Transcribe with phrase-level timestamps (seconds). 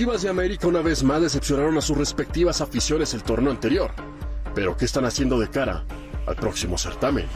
[0.00, 3.90] Chivas y América una vez más decepcionaron a sus respectivas aficiones el torneo anterior.
[4.54, 5.84] Pero ¿qué están haciendo de cara
[6.26, 7.26] al próximo certamen?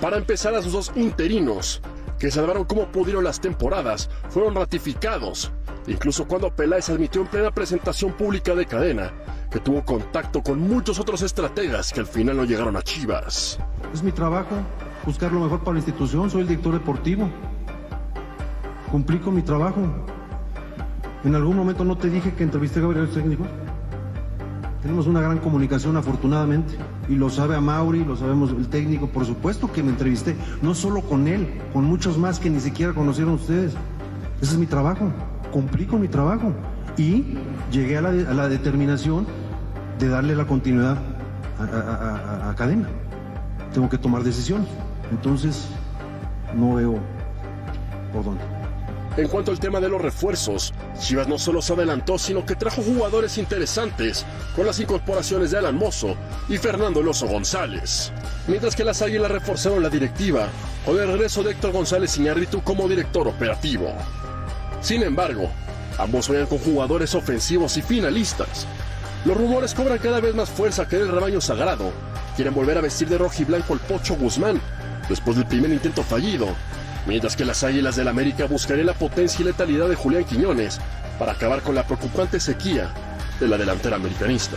[0.00, 1.80] Para empezar, a sus dos interinos,
[2.18, 5.52] que salvaron como pudieron las temporadas, fueron ratificados.
[5.86, 9.12] Incluso cuando Peláez admitió en plena presentación pública de cadena
[9.48, 13.60] que tuvo contacto con muchos otros estrategas que al final no llegaron a Chivas.
[13.94, 14.56] Es mi trabajo
[15.06, 17.30] buscar lo mejor para la institución, soy el director deportivo.
[18.90, 19.80] Cumplí con mi trabajo.
[21.24, 23.44] En algún momento no te dije que entrevisté a Gabriel técnico.
[24.80, 26.74] Tenemos una gran comunicación afortunadamente
[27.08, 30.74] y lo sabe a Mauri, lo sabemos el técnico, por supuesto que me entrevisté, no
[30.74, 33.74] solo con él, con muchos más que ni siquiera conocieron ustedes.
[34.40, 35.12] Ese es mi trabajo,
[35.52, 36.54] cumplí con mi trabajo
[36.96, 37.36] y
[37.70, 39.26] llegué a la, determinación
[39.98, 40.96] de darle la continuidad
[41.58, 42.88] a, a cadena.
[43.74, 44.68] Tengo que tomar decisiones,
[45.10, 45.68] entonces
[46.56, 46.98] no veo
[48.14, 48.59] por dónde.
[49.16, 52.80] En cuanto al tema de los refuerzos, Chivas no solo se adelantó, sino que trajo
[52.82, 56.16] jugadores interesantes con las incorporaciones de Alan Mozo
[56.48, 58.12] y Fernando Eloso González.
[58.46, 60.48] Mientras que las Águilas reforzaron la directiva
[60.86, 63.92] con el regreso de Héctor González Iñárritu como director operativo.
[64.80, 65.50] Sin embargo,
[65.98, 68.66] ambos juegan con jugadores ofensivos y finalistas.
[69.24, 71.92] Los rumores cobran cada vez más fuerza que el rebaño sagrado
[72.36, 74.60] quieren volver a vestir de rojo y blanco el Pocho Guzmán
[75.08, 76.46] después del primer intento fallido
[77.06, 80.80] mientras que las Águilas del América buscarían la potencia y letalidad de Julián Quiñones
[81.18, 82.90] para acabar con la preocupante sequía
[83.38, 84.56] de la delantera americanista.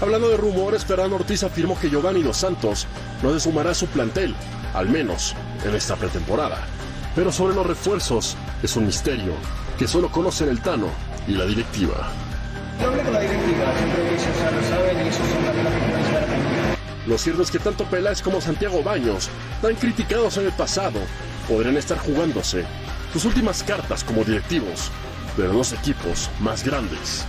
[0.00, 2.86] Hablando de rumores, Fernando Ortiz afirmó que Giovanni Dos Santos
[3.22, 4.34] no se su plantel,
[4.74, 5.34] al menos
[5.64, 6.58] en esta pretemporada.
[7.14, 9.34] Pero sobre los refuerzos, es un misterio
[9.78, 10.88] que solo conocen el Tano
[11.28, 12.10] y la directiva.
[12.80, 13.72] Yo hablé con la directiva,
[14.18, 15.41] siempre saben y
[17.06, 19.28] Lo cierto es que tanto Peláez como Santiago Baños,
[19.60, 21.00] tan criticados en el pasado,
[21.48, 22.64] podrían estar jugándose
[23.12, 24.90] sus últimas cartas como directivos
[25.36, 27.24] de los dos equipos más grandes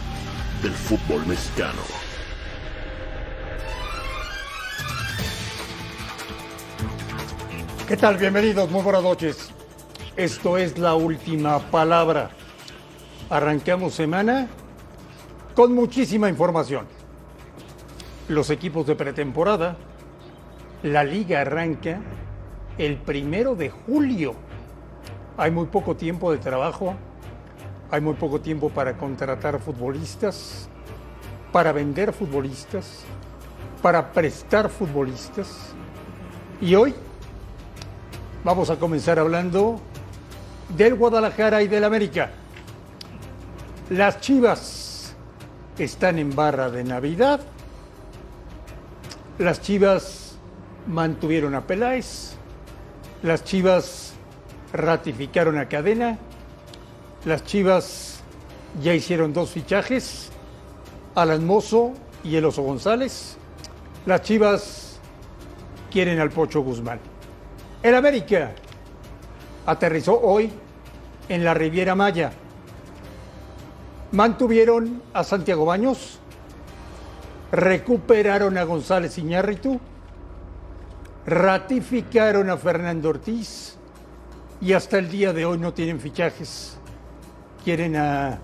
[0.62, 1.82] del fútbol mexicano.
[7.88, 8.18] ¿Qué tal?
[8.18, 9.50] Bienvenidos, muy buenas noches.
[10.16, 12.30] Esto es la última palabra.
[13.28, 14.48] Arrancamos semana
[15.56, 16.93] con muchísima información.
[18.30, 19.76] Los equipos de pretemporada,
[20.82, 22.00] la liga arranca
[22.78, 24.34] el primero de julio.
[25.36, 26.96] Hay muy poco tiempo de trabajo,
[27.92, 30.70] hay muy poco tiempo para contratar futbolistas,
[31.52, 33.04] para vender futbolistas,
[33.82, 35.74] para prestar futbolistas.
[36.62, 36.96] Y hoy
[38.46, 39.82] vamos a comenzar hablando
[40.78, 42.32] del Guadalajara y del América.
[43.90, 45.14] Las Chivas
[45.78, 47.42] están en barra de Navidad.
[49.40, 50.38] Las Chivas
[50.88, 52.36] mantuvieron a Peláez.
[53.24, 54.14] Las Chivas
[54.72, 56.20] ratificaron a Cadena.
[57.26, 58.22] Las Chivas
[58.82, 60.30] ya hicieron dos fichajes,
[61.16, 63.38] Alan Mozo y el Oso González.
[64.06, 65.00] Las Chivas
[65.92, 67.00] quieren al Pocho Guzmán.
[67.82, 68.52] El América
[69.66, 70.52] aterrizó hoy
[71.28, 72.34] en la Riviera Maya.
[74.12, 76.20] Mantuvieron a Santiago Baños,
[77.54, 79.80] recuperaron a González Iñárritu,
[81.28, 83.78] ratificaron a Fernando Ortiz
[84.60, 86.78] y hasta el día de hoy no tienen fichajes.
[87.64, 88.40] Quieren a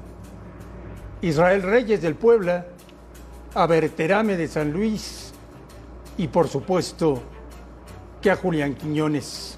[1.22, 2.68] Israel Reyes del Puebla,
[3.56, 5.34] a Berterame de San Luis
[6.16, 7.24] y por supuesto
[8.22, 9.58] que a Julián Quiñones.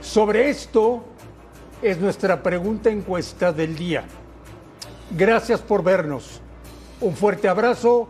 [0.00, 1.04] Sobre esto
[1.82, 4.04] es nuestra pregunta encuesta del día.
[5.10, 6.40] Gracias por vernos.
[7.02, 8.08] Un fuerte abrazo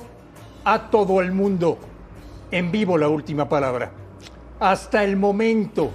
[0.64, 1.78] a todo el mundo.
[2.50, 3.92] En vivo la última palabra.
[4.58, 5.90] Hasta el momento,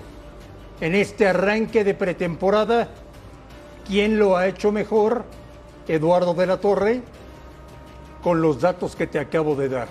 [0.82, 2.88] en este arranque de pretemporada,
[3.88, 5.26] ¿quién lo ha hecho mejor?
[5.88, 7.02] Eduardo de la Torre,
[8.24, 9.88] con los datos que te acabo de dar.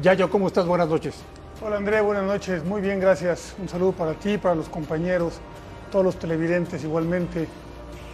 [0.00, 0.66] Yayo, ¿cómo estás?
[0.66, 1.16] Buenas noches.
[1.60, 2.64] Hola André, buenas noches.
[2.64, 3.56] Muy bien, gracias.
[3.58, 5.40] Un saludo para ti, para los compañeros,
[5.90, 7.48] todos los televidentes igualmente.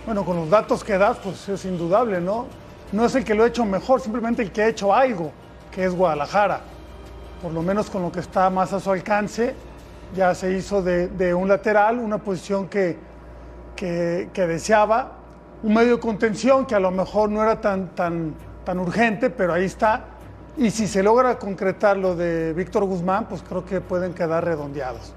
[0.06, 2.46] Bueno, con los datos que das, pues es indudable, ¿no?
[2.92, 5.30] No es el que lo ha hecho mejor, simplemente el que ha hecho algo,
[5.74, 6.60] que es Guadalajara.
[7.42, 9.54] Por lo menos con lo que está más a su alcance,
[10.14, 12.96] ya se hizo de, un lateral, una posición que,
[13.74, 15.12] que, que, deseaba,
[15.62, 18.34] un medio de contención que a lo mejor no era tan, tan,
[18.64, 20.04] tan urgente, pero ahí está.
[20.56, 25.12] Y si se logra concretar lo de Víctor Guzmán, pues creo que pueden quedar redondeados.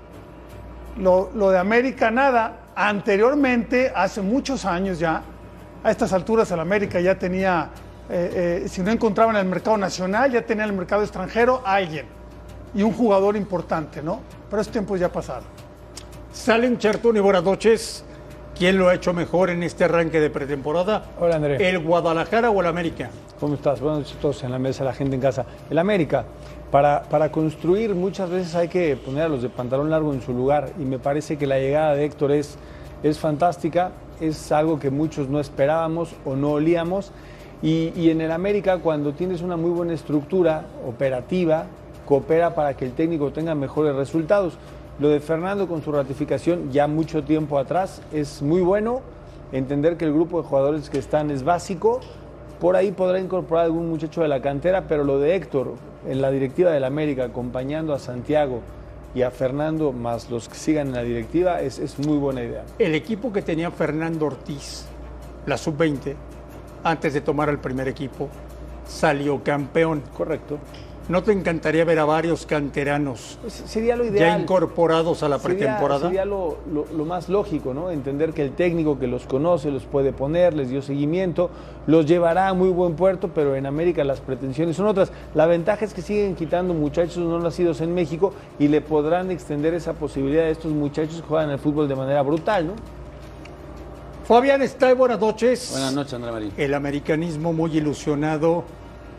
[0.98, 2.62] Lo, lo, de América, nada.
[2.76, 5.22] Anteriormente, hace muchos años ya,
[5.84, 7.70] a estas alturas el América ya tenía,
[8.10, 11.62] eh, eh, si no encontraba en el mercado nacional, ya tenía en el mercado extranjero
[11.66, 12.06] a alguien.
[12.74, 14.22] Y un jugador importante, ¿no?
[14.50, 15.46] Pero esos tiempos ya pasaron.
[16.32, 18.04] Salen Chertón y buenas noches.
[18.58, 21.06] ¿Quién lo ha hecho mejor en este arranque de pretemporada?
[21.20, 21.70] Hola, André.
[21.70, 23.10] ¿El Guadalajara o el América?
[23.40, 23.80] ¿Cómo estás?
[23.82, 25.46] Buenas noches a todos en la mesa, la gente en casa.
[25.70, 26.26] El América,
[26.72, 30.34] para, para construir muchas veces hay que poner a los de pantalón largo en su
[30.34, 32.58] lugar y me parece que la llegada de Héctor es,
[33.04, 37.12] es fantástica, es algo que muchos no esperábamos o no olíamos
[37.62, 41.66] y, en el América cuando tienes una muy buena estructura operativa,
[42.06, 44.58] coopera para que el técnico tenga mejores resultados.
[45.00, 49.02] Lo de Fernando con su ratificación ya mucho tiempo atrás es muy bueno.
[49.52, 52.02] Entender que el grupo de jugadores que están es básico.
[52.60, 55.76] Por ahí podrá incorporar algún muchacho de la cantera, pero lo de Héctor
[56.08, 58.62] en la directiva del América, acompañando a Santiago
[59.14, 62.64] y a Fernando, más los que sigan en la directiva, es, es muy buena idea.
[62.80, 64.86] El equipo que tenía Fernando Ortiz,
[65.46, 66.16] la sub-20,
[66.90, 68.30] antes de tomar el primer equipo,
[68.88, 70.02] salió campeón.
[70.16, 70.58] Correcto.
[71.10, 74.42] ¿No te encantaría ver a varios canteranos Sería lo ya ideal.
[74.42, 76.02] incorporados a la pretemporada?
[76.08, 77.92] Sería, lo, lo- lo más lógico, ¿no?
[77.92, 81.50] Entender que el técnico que los conoce los puede poner, les dio seguimiento,
[81.86, 85.14] los llevará a muy buen puerto, pero en América las pretensiones son otras.
[85.34, 89.74] La ventaja es que siguen quitando muchachos no nacidos en México y le podrán extender
[89.76, 92.74] esa posibilidad a estos muchachos que juegan el fútbol de manera brutal, ¿no?
[94.28, 95.70] Fabián está buenas noches.
[95.72, 96.52] Buenas noches, André Marín.
[96.58, 98.66] El americanismo muy ilusionado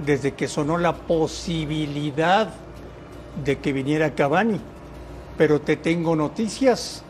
[0.05, 2.51] desde que sonó la posibilidad
[3.43, 4.61] de que viniera Cavani.
[5.39, 7.03] Pero te tengo noticias.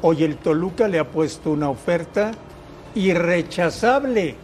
[0.00, 2.30] Hoy el Toluca le ha puesto una oferta
[2.94, 4.36] irrechazable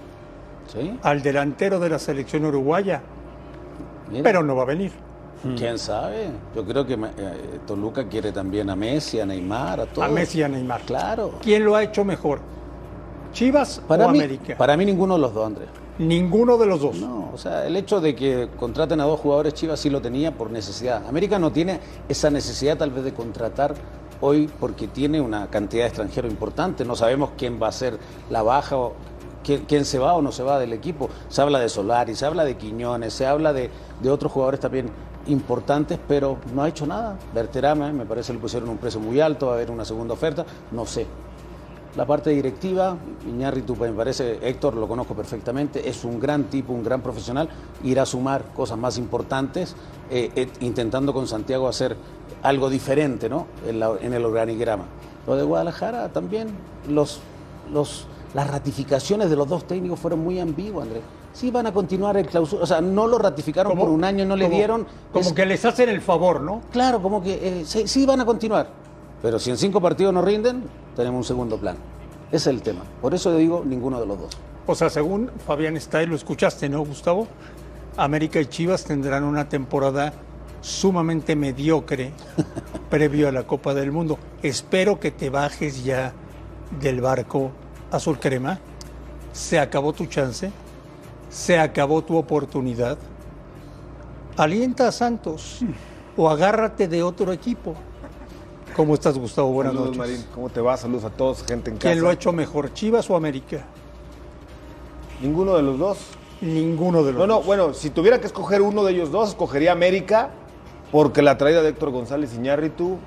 [0.66, 0.98] ¿Sí?
[1.04, 3.02] al delantero de la selección uruguaya,
[4.10, 4.90] Mira, pero no va a venir.
[5.56, 6.30] ¿Quién sabe?
[6.56, 10.08] Yo creo que eh, Toluca quiere también a Messi, a Neymar, a todos.
[10.08, 10.80] A Messi y a Neymar.
[10.80, 11.34] Claro.
[11.40, 12.40] ¿Quién lo ha hecho mejor?
[13.34, 14.56] ¿Chivas Para o mí, América?
[14.56, 15.68] para mí ninguno de los dos, Andrés.
[15.98, 16.96] Ninguno de los dos.
[16.96, 20.32] No, o sea, el hecho de que contraten a dos jugadores Chivas sí lo tenía
[20.32, 21.06] por necesidad.
[21.06, 21.78] América no tiene
[22.08, 23.74] esa necesidad tal vez de contratar
[24.20, 26.84] hoy porque tiene una cantidad de extranjeros importante.
[26.84, 27.98] No sabemos quién va a ser
[28.30, 28.94] la baja o
[29.44, 31.10] quién, quién se va o no se va del equipo.
[31.28, 33.70] Se habla de Solari, se habla de Quiñones, se habla de,
[34.02, 34.90] de otros jugadores también
[35.26, 37.16] importantes, pero no ha hecho nada.
[37.34, 40.14] Berterame, me parece que le pusieron un precio muy alto, va a haber una segunda
[40.14, 41.06] oferta, no sé.
[41.96, 42.96] La parte directiva,
[43.28, 47.48] Iñárritu me parece, Héctor lo conozco perfectamente, es un gran tipo, un gran profesional,
[47.84, 49.76] irá a sumar cosas más importantes,
[50.10, 51.96] eh, eh, intentando con Santiago hacer
[52.42, 53.46] algo diferente ¿no?
[53.64, 54.86] en, la- en el organigrama.
[55.24, 56.48] Lo de Guadalajara también,
[56.88, 57.20] los,
[57.72, 61.02] los, las ratificaciones de los dos técnicos fueron muy ambiguas, Andrés.
[61.32, 64.24] Sí van a continuar el clausura, o sea, no lo ratificaron Como- por un año,
[64.24, 64.86] no le como- dieron...
[65.12, 66.60] Como es- que les hacen el favor, ¿no?
[66.72, 68.68] Claro, como que eh, sí, sí van a continuar.
[69.22, 70.64] Pero si en cinco partidos no rinden,
[70.94, 71.76] tenemos un segundo plan.
[72.28, 72.82] Ese es el tema.
[73.00, 74.38] Por eso digo ninguno de los dos.
[74.66, 77.28] O sea, según Fabián está y lo escuchaste, ¿no, Gustavo?
[77.96, 80.12] América y Chivas tendrán una temporada
[80.60, 82.12] sumamente mediocre
[82.90, 84.18] previo a la Copa del Mundo.
[84.42, 86.12] Espero que te bajes ya
[86.80, 87.50] del barco
[87.90, 88.58] azul crema.
[89.32, 90.50] Se acabó tu chance.
[91.28, 92.96] Se acabó tu oportunidad.
[94.36, 95.60] Alienta a Santos
[96.16, 97.74] o agárrate de otro equipo.
[98.74, 99.50] ¿Cómo estás, Gustavo?
[99.52, 100.12] Buenas Saludos, noches.
[100.18, 100.26] Marín.
[100.34, 100.76] ¿Cómo te va?
[100.76, 101.90] Saludos a todos, gente en casa.
[101.90, 103.64] ¿Quién lo ha hecho mejor, Chivas o América?
[105.22, 105.98] Ninguno de los dos.
[106.40, 107.46] Ninguno de los No, no, dos.
[107.46, 110.30] bueno, si tuviera que escoger uno de ellos dos, escogería América,
[110.90, 112.98] porque la traída de Héctor González Iñárritu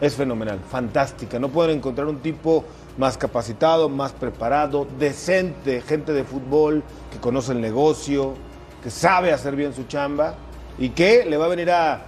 [0.00, 1.40] es fenomenal, fantástica.
[1.40, 2.64] No pueden encontrar un tipo
[2.96, 8.34] más capacitado, más preparado, decente, gente de fútbol, que conoce el negocio,
[8.82, 10.34] que sabe hacer bien su chamba
[10.78, 12.02] y que le va a venir a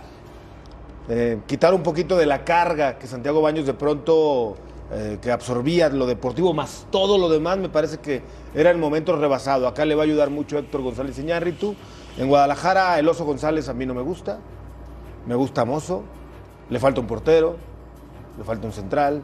[1.12, 4.54] eh, quitar un poquito de la carga que Santiago Baños de pronto
[4.92, 8.22] eh, que absorbía lo deportivo más todo lo demás me parece que
[8.54, 9.66] era el momento rebasado.
[9.66, 11.74] Acá le va a ayudar mucho Héctor González Iñárritu.
[12.16, 14.38] En Guadalajara el Oso González a mí no me gusta.
[15.26, 16.04] Me gusta Mozo.
[16.68, 17.56] Le falta un portero,
[18.38, 19.22] le falta un central,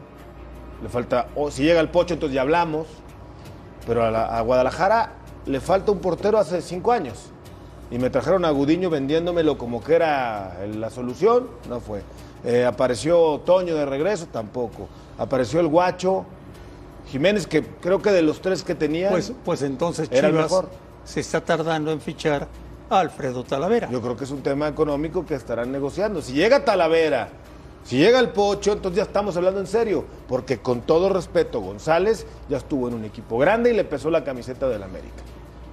[0.83, 2.87] le falta o si llega el Pocho entonces ya hablamos.
[3.85, 5.13] Pero a Guadalajara
[5.45, 7.31] le falta un portero hace cinco años.
[7.89, 12.01] Y me trajeron a Gudiño vendiéndomelo como que era la solución, no fue.
[12.43, 14.87] Eh, apareció Toño de regreso, tampoco.
[15.17, 16.25] Apareció el Guacho,
[17.09, 20.69] Jiménez, que creo que de los tres que tenía, Pues, pues entonces Era el mejor.
[21.05, 22.47] se está tardando en fichar
[22.89, 23.89] a Alfredo Talavera.
[23.89, 26.21] yo creo que es un tema económico que estarán negociando.
[26.21, 27.29] Si llega Talavera,
[27.85, 30.03] si llega el Pocho, entonces ya estamos hablando en serio.
[30.27, 34.25] Porque con todo respeto, González ya estuvo en un equipo grande y le pesó la
[34.25, 35.23] camiseta del América.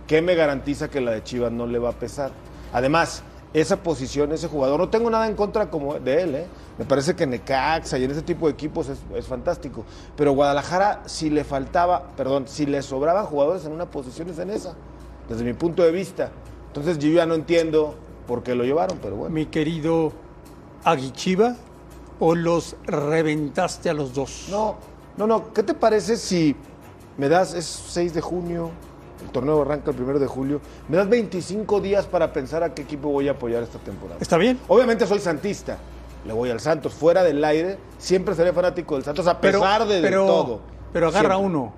[0.06, 2.30] ¿Qué me garantiza que la de Chivas no le va a pesar?
[2.72, 3.22] Además,
[3.54, 6.46] esa posición, ese jugador, no tengo nada en contra como de él, ¿eh?
[6.76, 9.84] Me parece que Necaxa y en ese tipo de equipos es, es fantástico.
[10.16, 14.50] Pero Guadalajara, si le faltaba, perdón, si le sobraban jugadores en una posición es en
[14.50, 14.74] esa,
[15.28, 16.30] desde mi punto de vista.
[16.66, 17.94] Entonces yo ya no entiendo
[18.26, 19.32] por qué lo llevaron, pero bueno.
[19.32, 20.12] Mi querido
[20.82, 21.54] Aguichiva,
[22.18, 24.48] o los reventaste a los dos.
[24.50, 24.76] No,
[25.16, 26.56] No, no, ¿qué te parece si
[27.16, 28.70] me das, es 6 de junio,
[29.24, 32.82] el torneo arranca el 1 de julio, me das 25 días para pensar a qué
[32.82, 34.18] equipo voy a apoyar esta temporada?
[34.20, 34.58] ¿Está bien?
[34.68, 35.78] Obviamente soy santista,
[36.26, 39.96] le voy al Santos, fuera del aire, siempre seré fanático del Santos a pesar de,
[40.00, 40.60] de pero- todo.
[40.92, 41.46] Pero agarra Siempre.
[41.46, 41.72] uno.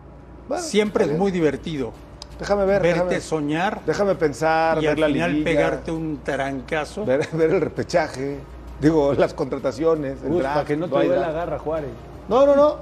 [0.46, 1.92] Bueno, Siempre es muy divertido
[2.38, 6.18] Déjame ver, verte déjame, soñar déjame pensar, y ver al la final liguilla, pegarte un
[6.22, 7.06] tarancazo.
[7.06, 8.36] ver, ver el repechaje,
[8.78, 11.34] digo, las contrataciones, el draft, para que no te duela draft.
[11.34, 11.90] garra, Juárez.
[12.28, 12.76] No, no, no.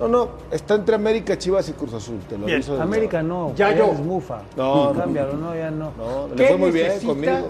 [0.00, 0.28] No, no.
[0.50, 2.18] Está entre América, Chivas y Cruz Azul.
[2.28, 2.56] Te lo Bien.
[2.56, 3.54] aviso América no.
[3.54, 3.86] Ya yo.
[3.92, 4.42] es mufa.
[4.56, 5.92] No, no, Cámbialo, no, ya no.
[5.96, 7.12] No, le ¿Qué fue muy bien necesita?
[7.12, 7.48] conmigo.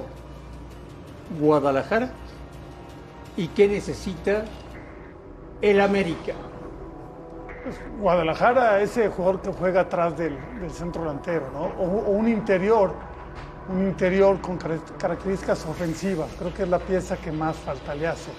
[1.41, 2.11] Guadalajara
[3.37, 4.45] y qué necesita
[5.63, 6.35] el América.
[8.01, 11.67] Guadalajara, ese jugador que juega atrás del, del centro delantero, ¿no?
[11.83, 12.93] O, o un interior,
[13.73, 16.29] un interior con car- características ofensivas.
[16.39, 18.31] Creo que es la pieza que más falta le hace.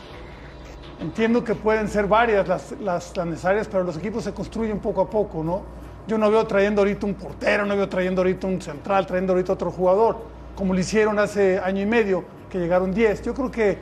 [1.04, 5.02] Entiendo que pueden ser varias las, las, las necesarias, pero los equipos se construyen poco
[5.02, 5.62] a poco, ¿no?
[6.08, 9.52] Yo no veo trayendo ahorita un portero, no veo trayendo ahorita un central, trayendo ahorita
[9.52, 10.18] otro jugador,
[10.56, 13.22] como lo hicieron hace año y medio, que llegaron 10.
[13.22, 13.78] Yo creo que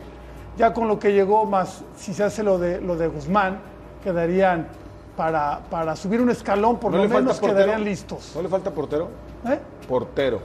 [0.58, 3.60] ya con lo que llegó, más si se hace lo de, lo de Guzmán,
[4.04, 4.68] quedarían
[5.16, 8.32] para, para subir un escalón, por ¿No lo menos quedarían listos.
[8.36, 9.10] ¿No le falta portero?
[9.48, 9.60] ¿Eh?
[9.88, 10.42] Portero.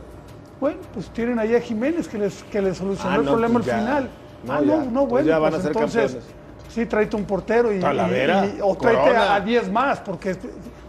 [0.60, 3.60] Bueno, pues tienen ahí a Jiménez que les, que les solucionó Ah, el no, problema
[3.60, 4.10] pues al final.
[4.44, 4.66] No, ah, ya.
[4.66, 6.45] no, no, Pues bueno, ya van pues a ser entonces, campeones.
[6.76, 9.34] Sí, tráete un portero y, Talavera, y- y- o tráete Corona.
[9.34, 10.36] a 10 más, porque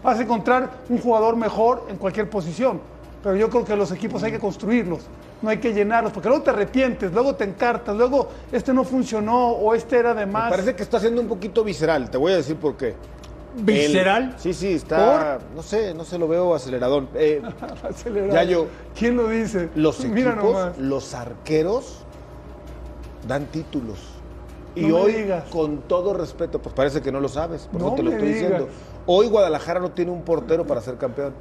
[0.04, 2.80] vas a encontrar un jugador mejor en cualquier posición.
[3.22, 5.00] Pero yo creo que los equipos hay que construirlos,
[5.42, 9.48] no hay que llenarlos, porque luego te arrepientes, luego te encartas, luego este no funcionó
[9.48, 10.50] o este era de Me más.
[10.50, 12.10] parece que está siendo un poquito visceral.
[12.10, 12.94] Te voy a decir por qué.
[13.56, 14.34] ¿Visceral?
[14.34, 15.38] El- sí, sí, está.
[15.56, 17.08] No sé, no se lo veo aceleradón.
[17.14, 17.42] Eh.
[18.32, 18.66] Ya yo.
[18.96, 19.70] ¿Quién lo dice?
[19.74, 20.78] los Mira equipos, nomás.
[20.78, 22.04] los arqueros,
[23.26, 23.98] dan títulos.
[24.78, 27.96] Y No hoy, con todo respeto, pues parece que no lo sabes, por eso No
[27.96, 28.42] te lo estoy digas.
[28.42, 28.68] diciendo.
[29.06, 31.34] Hoy Guadalajara no tiene un portero para ser campeón.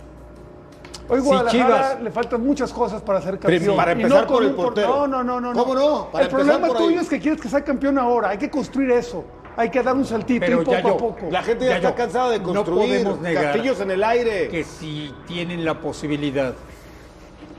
[1.10, 3.76] Hoy Guadalajara Chivas- le faltan muchas cosas para ser Pero campeón.
[3.78, 5.08] para empezar no con por el por- portero.
[5.08, 5.54] No, no, no, no.
[5.54, 6.10] ¿Cómo no?
[6.12, 7.04] Para el problema por tuyo ahí.
[7.04, 8.30] es que quieres que sea campeón ahora.
[8.30, 9.24] Hay que construir eso.
[9.56, 11.28] Hay que dar un saltito Pero y poco ya yo- a poco.
[11.32, 14.04] La gente ya, Ya está yo- cansada de no construir podemos negar castillos en el
[14.04, 14.48] aire.
[14.50, 16.54] Que si tienen la posibilidad,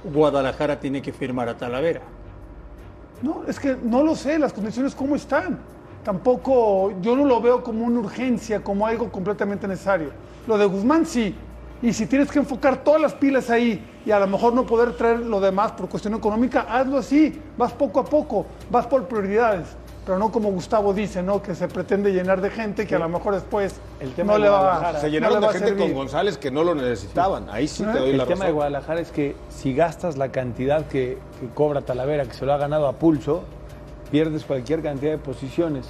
[0.04, 2.02] Guadalajara tiene que firmar a Talavera.
[3.22, 5.58] No, es que no lo sé, las condiciones cómo están.
[6.04, 10.10] Tampoco, yo no lo veo como una urgencia, como algo completamente necesario.
[10.46, 11.34] Lo de Guzmán sí.
[11.82, 14.96] Y si tienes que enfocar todas las pilas ahí y a lo mejor no poder
[14.96, 17.40] traer lo demás por cuestión económica, hazlo así.
[17.56, 19.76] Vas poco a poco, vas por prioridades.
[20.08, 21.42] Pero no como Gustavo dice, ¿no?
[21.42, 24.44] Que se pretende llenar de gente que a lo mejor después El tema no de
[24.44, 25.00] le va, Guadalajara.
[25.00, 25.92] Se no llenaron le de va a gente con.
[25.92, 27.46] González que no lo necesitaban.
[27.50, 28.54] Ahí sí te doy la El tema de razón.
[28.54, 32.56] Guadalajara es que si gastas la cantidad que, que cobra Talavera, que se lo ha
[32.56, 33.42] ganado a pulso,
[34.10, 35.84] pierdes cualquier cantidad de posiciones.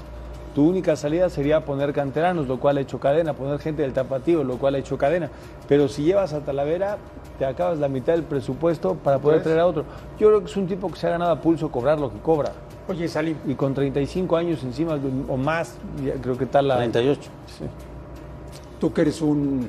[0.53, 4.43] Tu única salida sería poner canteranos, lo cual ha hecho cadena, poner gente del tapatío,
[4.43, 5.31] lo cual ha hecho cadena.
[5.69, 6.99] Pero si llevas a Talavera,
[7.39, 9.45] te acabas la mitad del presupuesto para poder Pues.
[9.45, 9.85] traer a otro.
[10.19, 12.19] Yo creo que es un tipo que se ha ganado a pulso cobrar lo que
[12.19, 12.51] cobra.
[12.89, 15.75] Oye, Salim, Y con 35 años encima o más,
[16.23, 16.79] creo que está la...
[16.79, 17.21] 38.
[17.47, 17.65] Sí.
[18.81, 19.69] tú que eres un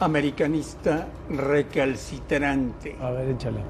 [0.00, 3.60] americanista recalcitrante, A ver, échale.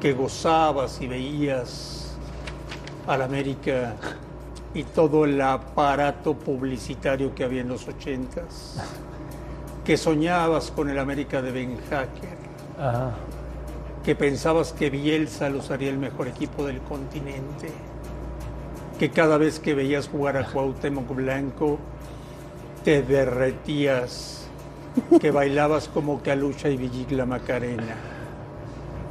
[0.00, 2.16] que gozabas y veías
[3.06, 3.94] al América
[4.74, 8.76] y todo el aparato publicitario que había en los ochentas,
[9.84, 12.38] que soñabas con el América de Ben Hacker,
[12.78, 13.10] Ajá.
[14.04, 17.68] Que pensabas que Bielsa los haría el mejor equipo del continente,
[18.98, 21.78] que cada vez que veías jugar a Cuauhtémoc Blanco
[22.84, 24.46] te derretías,
[25.20, 27.96] que bailabas como Calucha y Villigla Macarena.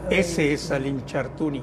[0.09, 1.61] Ese es Salim Chartuni.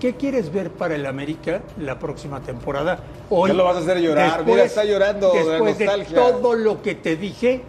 [0.00, 2.98] ¿Qué quieres ver para el América la próxima temporada?
[3.30, 4.44] Hoy, Ya lo vas a hacer llorar.
[4.44, 6.16] Mira, está llorando de Después de, nostalgia.
[6.16, 7.62] todo lo que te dije,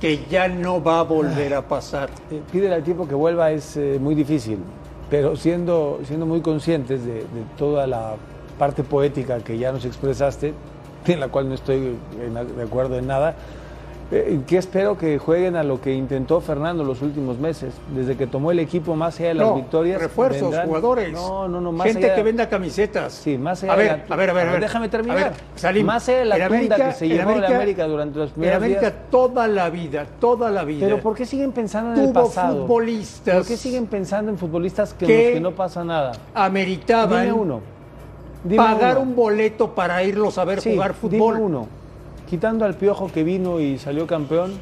[0.00, 2.10] que ya no va a volver a pasar.
[2.30, 4.58] Eh, Pídele al tiempo que vuelva es eh, muy difícil,
[5.10, 7.24] pero siendo, siendo muy conscientes de,
[7.56, 8.16] toda la
[8.58, 10.54] parte poética que ya nos expresaste,
[11.06, 11.96] en la cual no estoy
[12.56, 13.34] de acuerdo en nada,
[14.16, 18.26] eh, que espero que jueguen a lo que intentó Fernando los últimos meses, desde que
[18.26, 20.00] tomó el equipo más allá de las No, victorias.
[20.00, 21.12] refuerzos, vendrán- jugadores.
[21.12, 23.12] No, no, no, más Gente allá- que venda camisetas.
[23.12, 24.60] Sí, más allá a de ver, la- a ver, a ver, a ver.
[24.60, 25.18] Déjame terminar.
[25.18, 27.86] A ver, Más allá de la en tunda América- que se en llevó América- América
[27.86, 28.92] durante los En primeros América días.
[29.10, 30.86] toda la vida, toda la vida.
[30.86, 32.62] Pero ¿por qué siguen pensando en el pasado?
[32.66, 36.12] futbolistas ¿Por qué siguen pensando en futbolistas que, que en los que no pasa nada?
[36.34, 37.60] ameritaban Dime uno.
[38.44, 39.08] Dime pagar uno.
[39.08, 41.34] un boleto para irlos a ver Sí, jugar fútbol?
[41.34, 41.68] Dime uno.
[42.28, 44.52] Quitando al Piojo que vino y salió campeón,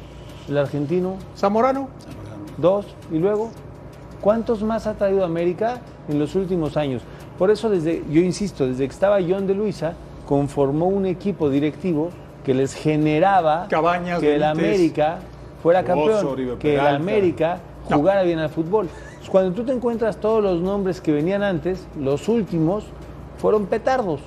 [0.49, 1.87] el argentino, ¿Zamorano?
[2.57, 3.49] dos, y luego,
[4.21, 7.01] ¿cuántos más ha traído América en los últimos años?
[7.37, 9.93] Por eso, desde, yo insisto, desde que estaba John de Luisa,
[10.27, 12.09] conformó un equipo directivo
[12.43, 14.43] que les generaba Cabañas, que el.
[14.43, 15.19] América
[15.61, 16.81] fuera campeón, que el.
[16.81, 18.87] América jugara bien al fútbol.
[19.31, 22.85] Cuando tú te encuentras todos los nombres que venían antes, los últimos
[23.37, 24.21] fueron petardos.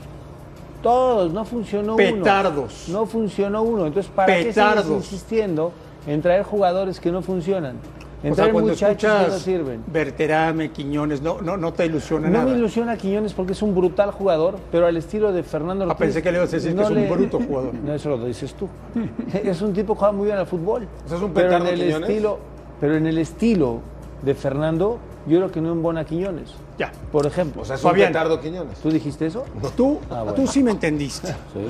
[0.83, 2.87] Todos, no funcionó Petardos.
[2.89, 3.01] uno.
[3.01, 3.87] No funcionó uno.
[3.87, 4.85] Entonces, ¿para qué Petardos.
[4.85, 5.73] sigues insistiendo
[6.07, 7.77] en traer jugadores que no funcionan?
[8.23, 9.85] En O sea, traer cuando muchachos que no sirven.
[9.87, 12.51] Berterame, Quiñones, no, no, no te ilusiona No nada.
[12.51, 15.99] me ilusiona Quiñones porque es un brutal jugador, pero al estilo de Fernando Ah, Ortiz.
[15.99, 17.75] pensé que le ibas a decir que es un bruto jugador.
[17.75, 18.69] No, eso lo dices tú.
[19.45, 20.89] es un tipo que juega muy bien al fútbol.
[21.05, 22.09] O sea, es un pero en el Quiñones.
[22.09, 22.39] estilo,
[22.81, 23.81] pero en el estilo
[24.23, 26.51] de Fernando, yo creo que no embona Quiñones.
[26.79, 26.93] Ya.
[27.13, 28.09] Por ejemplo, O sea, es un Fabián.
[28.09, 28.79] petardo Quiñones.
[28.79, 29.45] ¿tú dijiste eso?
[29.77, 30.35] Tú, Ah, bueno.
[30.35, 31.29] tú sí me entendiste.
[31.53, 31.67] Sí.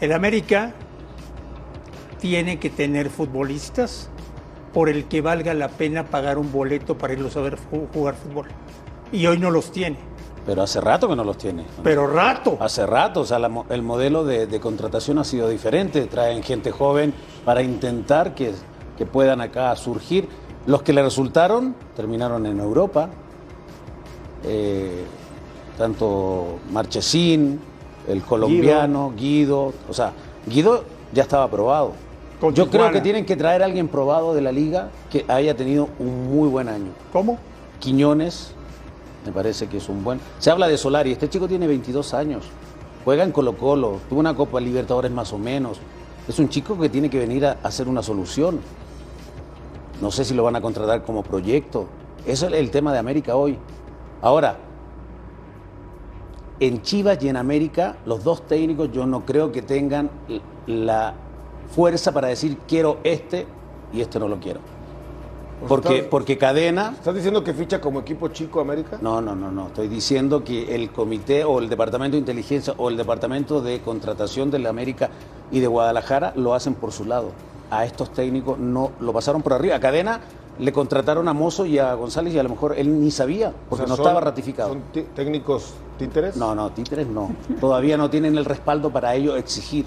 [0.00, 0.72] El América
[2.20, 4.08] tiene que tener futbolistas
[4.72, 7.58] por el que valga la pena pagar un boleto para irlos a ver
[7.92, 8.46] jugar fútbol.
[9.12, 9.96] Y hoy no los tiene.
[10.46, 11.64] Pero hace rato que no los tiene.
[11.82, 12.58] Pero rato.
[12.60, 16.02] Hace rato, o sea, la el modelo de, de contratación ha sido diferente.
[16.06, 18.52] Traen gente joven para intentar que,
[18.98, 20.28] que puedan acá surgir.
[20.66, 23.10] Los que le resultaron terminaron en Europa.
[24.44, 25.04] Eh,
[25.76, 27.60] tanto Marchesín,
[28.08, 29.72] el colombiano, Guido.
[29.88, 30.12] O sea,
[30.46, 31.92] Guido ya estaba aprobado.
[32.40, 35.56] Con Yo creo que tienen que traer a alguien probado de la liga que haya
[35.56, 36.90] tenido un muy buen año.
[37.12, 37.38] ¿Cómo?
[37.78, 38.52] Quiñones,
[39.24, 40.20] me parece que es un buen.
[40.38, 42.44] Se habla de Solari, este chico tiene 22 años,
[43.04, 45.78] juega en Colo-Colo, tuvo una Copa Libertadores más o menos.
[46.28, 48.60] Es un chico que tiene que venir a hacer una solución.
[50.04, 51.86] No sé si lo van a contratar como proyecto.
[52.26, 53.56] Eso es el tema de América hoy.
[54.20, 54.58] Ahora,
[56.60, 60.10] en Chivas y en América, los dos técnicos yo no creo que tengan
[60.66, 61.14] la
[61.74, 63.46] fuerza para decir quiero este
[63.94, 64.60] y este no lo quiero.
[65.66, 68.98] Porque, estás- porque Cadena ¿Estás diciendo que ficha como equipo chico América?
[69.00, 69.68] no, no, no, no.
[69.68, 74.50] Estoy diciendo que el comité o el departamento de inteligencia o el departamento de contratación
[74.50, 75.08] de la América
[75.50, 77.30] y de Guadalajara lo hacen por su lado.
[77.76, 79.76] A estos técnicos no lo pasaron por arriba.
[79.76, 80.20] A Cadena
[80.58, 83.84] le contrataron a Mozo y a González y a lo mejor él ni sabía porque
[83.84, 84.68] O sea, no son- estaba ratificado.
[84.70, 84.82] ¿Son
[85.14, 86.36] técnicos títeres?
[86.36, 87.30] No, no, títeres no.
[87.60, 89.86] Todavía no tienen el respaldo para ello exigir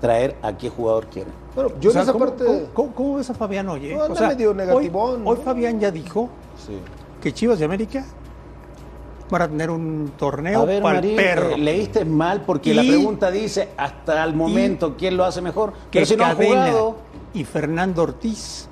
[0.00, 1.32] traer a qué jugador quieren.
[1.56, 2.44] Bueno, yo O sea, en esa ¿cómo, parte...
[2.44, 3.86] cómo- cómo- cómo ves a Fabián hoy?
[3.90, 3.96] eh?
[3.96, 5.42] No, O sea, medio hoy, negativón, hoy ¿no?
[5.42, 6.28] Fabián ya dijo
[6.64, 6.78] Sí.
[7.20, 8.04] que Chivas de América
[9.30, 11.50] van a tener un torneo ver, para el perro.
[11.50, 15.72] eh, leíste mal porque la pregunta dice hasta el momento quién lo hace mejor.
[15.90, 16.96] que Pero si no jugado,
[17.34, 18.68] y Fernando Ortiz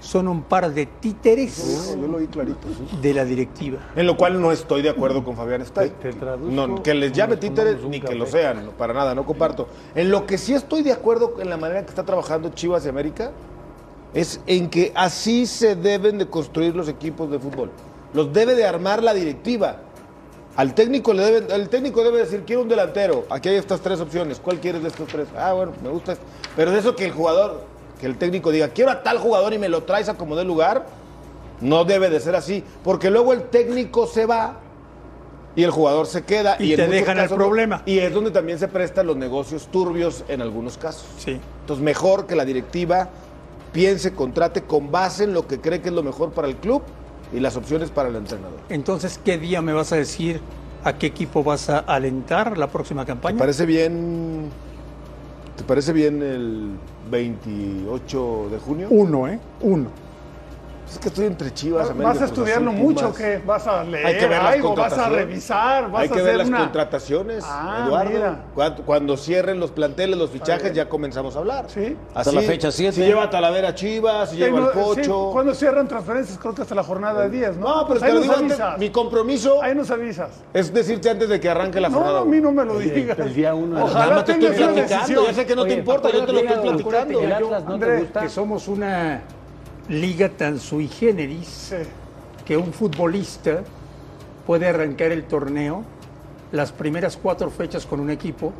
[0.00, 2.56] son un par de títeres Yo lo oí clarito.
[2.90, 2.96] sí.
[3.02, 3.78] de la directiva.
[3.94, 5.90] En lo cual no estoy de acuerdo con Fabián Stay.
[5.90, 9.14] Te- te traduzco No, que les llame títeres ni que lo sean, no, para nada,
[9.14, 9.68] no comparto.
[9.94, 12.90] En lo que sí estoy de acuerdo en la manera que está trabajando Chivas de
[12.90, 13.32] América
[14.14, 17.70] es en que así se deben de construir los equipos de fútbol.
[18.14, 19.80] Los debe de armar la directiva.
[20.58, 24.00] Al técnico le debe, el técnico debe decir, quiero un delantero, aquí hay estas tres
[24.00, 25.28] opciones, ¿cuál quieres de estos tres?
[25.36, 26.24] Ah, bueno, me gusta este.
[26.56, 27.62] Pero de eso que el jugador,
[28.00, 30.42] que el técnico diga, quiero a tal jugador y me lo traes a como dé
[30.42, 30.84] lugar,
[31.60, 34.56] no debe de ser así, porque luego el técnico se va
[35.54, 37.84] y el jugador se queda Y en te dejan el problema.
[37.86, 41.06] Y es donde también se prestan los negocios turbios en algunos casos.
[41.18, 41.38] Sí.
[41.60, 43.10] Entonces, mejor que la directiva
[43.72, 46.82] piense, contrate con base en lo que cree que es lo mejor para el club
[47.32, 48.58] y las opciones para el entrenador.
[48.68, 50.40] Entonces, ¿qué día me vas a decir
[50.84, 53.38] a qué equipo vas a alentar la próxima ¿Te campaña?
[53.38, 54.50] parece bien?
[55.56, 56.70] ¿Te parece bien el
[57.10, 58.86] 28 de junio?
[58.90, 59.38] Uno, ¿eh?
[59.60, 59.88] Uno.
[60.90, 63.42] Es que estoy entre Chivas, América, ¿Vas a Cruz estudiarlo Azul, mucho o qué?
[63.44, 64.74] ¿Vas a leer Hay que ver las algo?
[64.74, 65.90] ¿Vas a revisar?
[65.90, 66.58] ¿Vas Hay a que ver hacer las una...
[66.60, 68.10] contrataciones, Ah, Eduardo.
[68.10, 68.44] mira.
[68.54, 71.66] Cuando, cuando cierren los planteles, los fichajes, ya comenzamos a hablar.
[71.68, 71.94] Sí.
[72.14, 72.92] Hasta la fecha siete.
[72.96, 75.02] Si lleva Talavera Chivas, si Sí, lleva no, el Pocho.
[75.02, 76.38] sí, ¿Cuándo cierran transferencias?
[76.38, 77.68] Creo que hasta la jornada de 10, ¿no?
[77.68, 78.78] No, pero Pues te digo antes, avisas.
[78.78, 80.30] mi compromiso Ahí nos avisas.
[80.54, 82.20] es decirte antes de que arranque la No, jornada.
[82.20, 83.18] a mí no me lo digas.
[83.18, 86.24] el día uno Ojalá más te estoy platicando, ya sé que no te importa, yo
[86.24, 87.76] te lo estoy platicando.
[87.76, 88.20] No.
[88.20, 89.22] Que somos una
[89.88, 91.76] liga tan sui generis Sí.
[92.44, 93.62] que un futbolista
[94.46, 95.84] puede arrancar el torneo
[96.52, 98.52] las primeras cuatro fechas con un equipo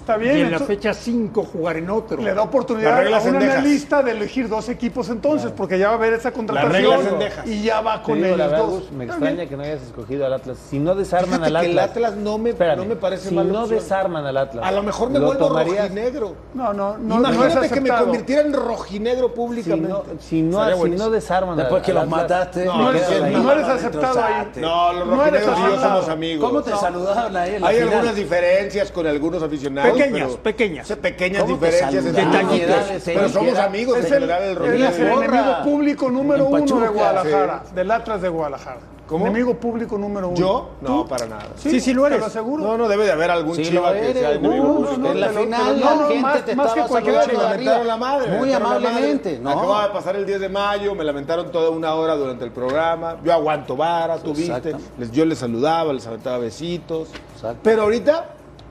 [0.00, 0.38] Está bien.
[0.38, 2.20] y en la fecha cinco jugar en otro.
[2.20, 3.56] Le da oportunidad a un endejas.
[3.56, 7.00] analista de elegir dos equipos entonces, porque ya va a haber esa contratación
[7.46, 8.90] y ya va con digo ellos verdad, dos.
[8.92, 9.48] Me Está extraña bien.
[9.48, 10.58] que no hayas escogido al Atlas.
[10.68, 11.90] Si no desarman Fíjate al que el Atlas.
[12.10, 13.78] Atlas no me- Espérame, no me parece Si mala no opción.
[13.78, 14.64] desarman al Atlas.
[14.66, 15.82] A lo mejor me ¿lo vuelvo tomarías?
[15.88, 16.34] rojinegro.
[16.54, 19.88] No, no, no, no Imagínate que me convirtiera en rojinegro Si públicamente.
[19.88, 22.82] no, si no, si no desarman al- Después que al los Atlas, mataste, No, No
[22.84, 24.50] no, eres, no, no no, eres aceptado ahí.
[24.56, 26.48] No, los No rojinegros y yo somos amigos.
[26.48, 29.89] ¿Cómo te saludaban ahí en la Hay algunas diferencias con algunos aficionados.
[29.92, 30.88] Pequeñas, pero- pequeñas.
[30.88, 32.04] Sí, pequeñas ¿Cómo te diferencias.
[32.04, 33.02] Detallitos.
[33.04, 36.88] Pero somos amigos en Es el, el es el enemigo público número En uno de
[36.88, 38.78] Guadalajara, del Atlas de Guadalajara.
[39.06, 39.26] ¿Cómo?
[39.26, 40.36] Enemigo público número uno.
[40.36, 40.70] ¿Yo?
[40.82, 41.48] No, para nada.
[41.56, 42.18] Sí, sí lo eres.
[42.18, 42.62] Te lo aseguro.
[42.62, 44.96] No, no, debe de haber algún Sí, chiva que sea no, enemigo no, público.
[44.98, 47.48] no, en la te lo- final la no, gente más- te más que cualquiera, saludando
[47.48, 48.38] Me lamentaron la madre.
[48.38, 49.40] Muy amablemente.
[49.42, 49.50] ¿no?
[49.50, 53.16] Acababa de pasar el 10 de mayo, me lamentaron toda una hora durante el programa.
[53.24, 54.76] Yo aguanto vara, tú viste.
[55.10, 57.08] Yo les saludaba, les aventaba besitos.
[57.34, 57.58] Exacto.
[57.64, 58.26] Pero ahorita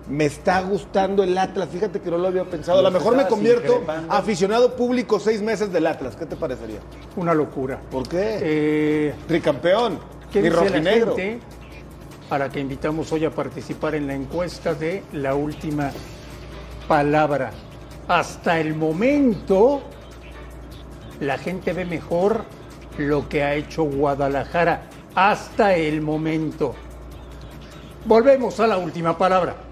[0.10, 1.70] me está gustando el Atlas.
[1.72, 2.80] Fíjate que no lo había pensado.
[2.80, 6.16] A lo mejor me convierto aficionado público seis meses del Atlas.
[6.16, 6.80] ¿Qué te parecería?
[7.16, 7.80] Una locura.
[7.92, 8.40] ¿Por qué?
[8.42, 10.00] Eh, Tricampeón.
[10.32, 11.16] ¿Qué Mi dice la rojinegro.
[12.30, 15.92] a la que invitamos hoy a participar en la encuesta de la última
[16.88, 17.52] palabra?
[18.08, 19.82] Hasta el momento,
[21.20, 22.46] la gente ve mejor
[22.98, 24.84] lo que ha hecho Guadalajara.
[25.14, 26.74] Hasta el momento.
[28.06, 29.69] Volvemos a la última palabra.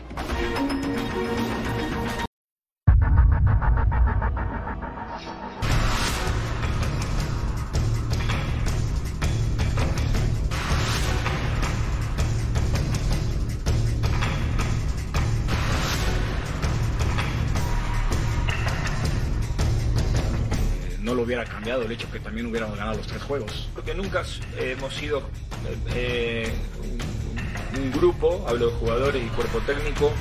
[20.48, 23.70] Eh, no lo hubiera cambiado el hecho que también hubiéramos ganado los tres juegos.
[23.74, 24.24] Porque nunca
[24.58, 25.24] eh, hemos sido
[25.96, 26.52] eh,
[27.76, 30.12] un, grupo, hablo de jugadores y cuerpo técnico,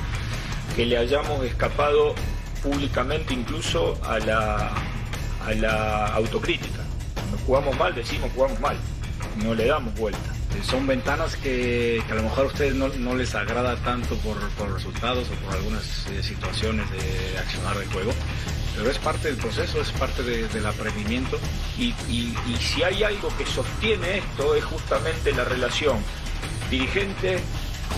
[0.75, 2.13] que le hayamos escapado
[2.61, 4.71] públicamente incluso a la,
[5.45, 6.79] a la autocrítica.
[7.15, 8.77] Cuando jugamos mal, decimos jugamos mal,
[9.43, 10.19] no le damos vuelta.
[10.55, 14.37] Eh, Son ventanas que, a lo mejor a ustedes no, no les agrada tanto por,
[14.51, 18.11] por resultados o por algunas eh, situaciones de accionar de juego,
[18.75, 21.39] pero es parte del proceso, es parte de- del aprendimiento.
[21.77, 25.97] Y- y si hay algo que sostiene esto es justamente la relación
[26.69, 27.39] dirigente,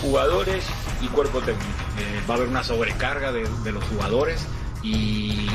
[0.02, 0.64] jugadores
[1.00, 1.64] y cuerpo técnico.
[1.98, 4.46] Eh, va a haber una sobrecarga de, los jugadores
[4.82, 5.46] y,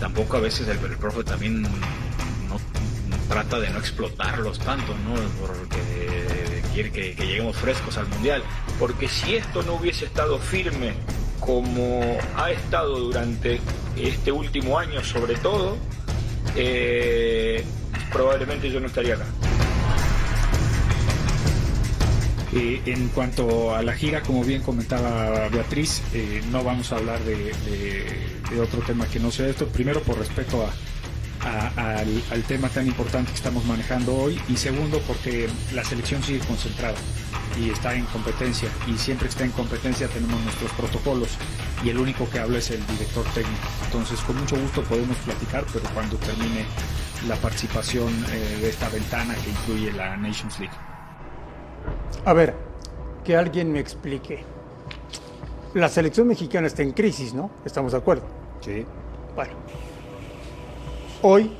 [0.00, 1.68] tampoco a veces el, profe también no
[3.28, 5.14] trata de no explotarlos tanto, ¿no?
[5.44, 8.42] Porque quiere que, que lleguemos frescos al mundial.
[8.78, 10.94] Porque si esto no hubiese estado firme
[11.40, 13.60] como ha estado durante
[13.96, 15.76] este último año sobre todo,
[16.56, 17.64] eh,
[18.12, 19.26] probablemente yo no estaría acá.
[22.52, 27.20] Eh, en cuanto a la gira, como bien comentaba Beatriz, eh, no vamos a hablar
[27.24, 27.52] de,
[28.60, 29.66] otro tema que no sea esto.
[29.68, 30.72] Primero, por respeto a-
[32.30, 34.40] al tema tan importante que estamos manejando hoy.
[34.48, 36.96] Y segundo, porque la selección sigue concentrada
[37.60, 38.68] y está en competencia.
[38.86, 41.28] Y siempre que está en competencia tenemos nuestros protocolos.
[41.84, 43.68] Y el único que habla es el director técnico.
[43.84, 46.64] Entonces, con mucho gusto podemos platicar, pero cuando termine
[47.28, 50.74] la participación eh, de esta ventana que incluye la Nations League.
[52.24, 52.54] A ver,
[53.24, 54.44] que alguien me explique.
[55.74, 57.50] La selección mexicana está en crisis, ¿no?
[57.64, 58.24] ¿Estamos de acuerdo?
[58.60, 58.84] Sí.
[59.34, 59.52] Bueno.
[61.22, 61.52] Hoy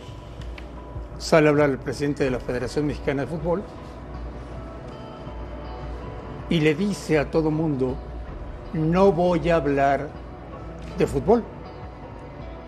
[1.19, 3.63] sale a hablar el presidente de la Federación Mexicana de Fútbol
[6.49, 7.97] y le dice a todo mundo,
[8.73, 10.09] no voy a hablar
[10.97, 11.45] de fútbol,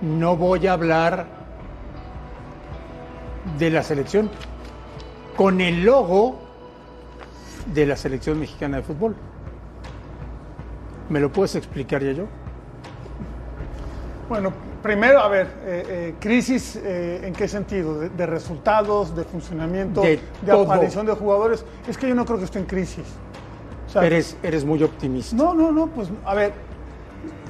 [0.02, 1.26] no voy a hablar
[3.58, 4.30] de la selección,
[5.36, 6.49] con el logo
[7.66, 9.14] de la selección mexicana de fútbol.
[11.08, 12.26] ¿Me lo puedes explicar ya yo?
[14.28, 17.98] Bueno, primero, a ver, eh, eh, crisis, eh, ¿en qué sentido?
[17.98, 20.20] De, de resultados, de funcionamiento, De
[20.52, 21.64] aparición de jugadores.
[21.88, 23.04] Es que yo no creo que esté en crisis.
[23.88, 25.34] O sea, Eres, eres muy optimista.
[25.34, 26.52] No, no, no, pues a ver,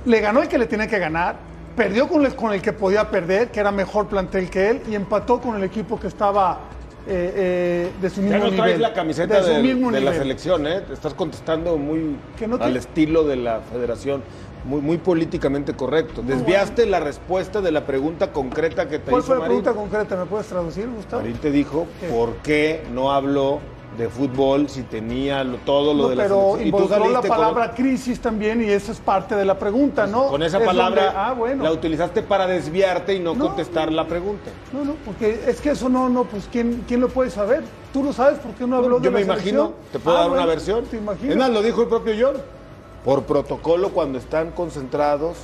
[0.07, 1.37] le ganó el que le tenía que ganar,
[1.77, 4.95] perdió con el, con el que podía perder, que era mejor plantel que él, y
[4.95, 6.61] empató con el equipo que estaba
[7.07, 8.83] eh, eh, de su mismo Ya no traes nivel.
[8.83, 10.15] la camiseta de la nivel.
[10.15, 10.81] selección, ¿eh?
[10.87, 14.23] Te estás contestando muy Que no te- al estilo de la federación,
[14.65, 16.23] muy, muy políticamente correcto.
[16.23, 19.63] Desviaste la respuesta de la pregunta concreta que te ¿Cuál hizo fue la Marín.
[19.63, 20.17] pregunta concreta?
[20.17, 21.23] ¿Me puedes traducir, Gustavo?
[21.23, 22.09] Marín te dijo ¿Qué?
[22.09, 23.61] por qué no habló
[23.99, 26.61] de fútbol si tenía lo- todo lo No, de la pero selección.
[26.69, 30.07] Y tú involucró la con- palabra crisis también y eso es parte de la pregunta,
[30.07, 30.29] ¿no?
[30.29, 31.65] Con esa Es palabra donde- ah, bueno.
[31.65, 34.51] la utilizaste para desviarte y no, No, contestar la pregunta.
[34.73, 37.65] No, no, porque es que eso no, no, pues ¿quién, quién lo puede saber?
[37.93, 39.75] ¿Tú lo sabes por qué no habló de Yo la me imagino, selección?
[39.93, 40.85] te puedo Ah, dar una versión.
[40.85, 41.33] Te imagino.
[41.33, 42.37] Es más, lo dijo el propio John.
[43.05, 45.37] Por protocolo, cuando están concentrados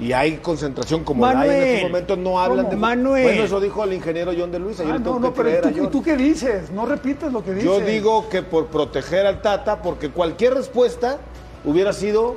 [0.00, 2.70] y hay concentración como la hay en estos momentos, no hablan ¿cómo?
[2.70, 3.22] de Manuel.
[3.24, 4.82] Bueno, eso dijo el ingeniero John de Luisa.
[4.82, 5.90] Yo Ah, no, no, pero ¿tú, John.
[5.90, 6.70] ¿tú qué dices?
[6.70, 7.64] No repites lo que dices.
[7.64, 11.18] Yo digo que por proteger al Tata, porque cualquier respuesta
[11.64, 12.36] hubiera sido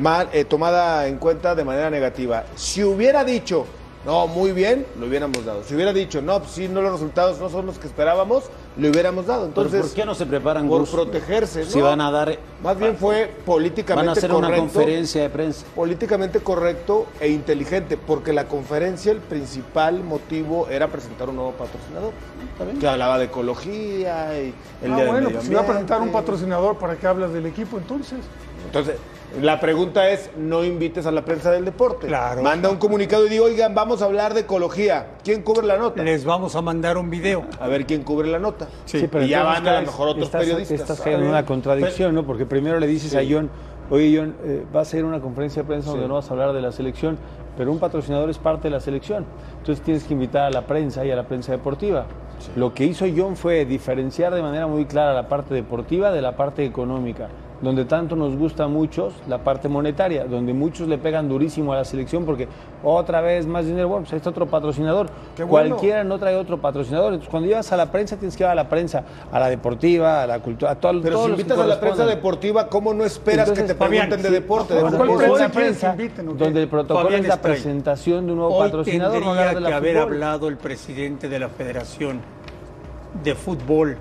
[0.00, 2.44] mal, eh, tomada en cuenta de manera negativa.
[2.54, 3.66] Si hubiera dicho,
[4.06, 5.64] no, muy bien, lo hubiéramos dado.
[5.64, 8.44] Si hubiera dicho, no, pues sí, no, los resultados no son los que esperábamos,
[8.76, 9.46] le hubiéramos dado.
[9.46, 10.90] Entonces, ¿por qué no se preparan por Gus?
[10.90, 11.64] protegerse?
[11.64, 11.84] Si ¿no?
[11.84, 12.38] van a dar.
[12.62, 14.48] Más bien fue políticamente Van a hacer correcto.
[14.48, 15.66] una conferencia de prensa.
[15.74, 22.12] Políticamente correcto e inteligente, porque la conferencia, el principal motivo era presentar un nuevo patrocinador.
[22.78, 26.00] Que hablaba de ecología y el ah, día del bueno, pues si va a presentar
[26.00, 28.18] un patrocinador, ¿para qué hablas del equipo entonces?
[28.66, 28.96] Entonces,
[29.40, 32.08] la pregunta es, no invites a la prensa del deporte.
[32.08, 32.42] Claro.
[32.42, 35.06] Manda un comunicado y digo, oigan, vamos a hablar de ecología.
[35.22, 36.02] ¿Quién cubre la nota?
[36.02, 37.44] Les vamos a mandar un video.
[37.60, 38.68] A ver quién cubre la nota.
[38.84, 39.08] Sí.
[39.22, 40.80] y ya van a lo mejor otros estás, periodistas.
[40.80, 41.38] Estás A cayendo en ver.
[41.38, 42.24] una contradicción, ¿no?
[42.24, 43.50] Porque primero le dices a John,
[43.88, 46.52] oye John, eh, va a ser una conferencia de prensa donde no vas a hablar
[46.52, 47.16] de la selección,
[47.56, 49.24] pero un patrocinador es parte de la selección.
[49.58, 52.06] Entonces tienes que invitar a la prensa y a la prensa deportiva.
[52.56, 56.36] Lo que hizo John fue diferenciar de manera muy clara la parte deportiva de la
[56.36, 57.28] parte económica,
[57.62, 61.76] donde tanto nos gusta a muchos la parte monetaria, donde muchos le pegan durísimo a
[61.76, 62.48] la selección porque
[62.82, 65.08] otra vez más dinero, bueno, pues ahí está otro patrocinador.
[65.36, 65.70] Qué bueno.
[65.76, 67.12] Cualquiera no trae otro patrocinador.
[67.12, 70.22] Entonces, cuando llevas a la prensa, tienes que llevar a la prensa, a la deportiva,
[70.22, 73.04] a la cultura, a todo, Pero todos si invitas a la prensa deportiva, ¿cómo no
[73.04, 74.74] esperas Entonces, que te Fabián, pregunten de deporte?
[74.74, 75.22] De Bueno, ¿Cuál fútbol?
[75.24, 78.64] es prensa prensa inviten donde el protocolo Fabián es la presentación de un nuevo Hoy
[78.68, 80.12] patrocinador, no tendría hablar de que haber fútbol.
[80.14, 82.20] hablado el presidente de la Federación
[83.22, 83.96] de Fútbol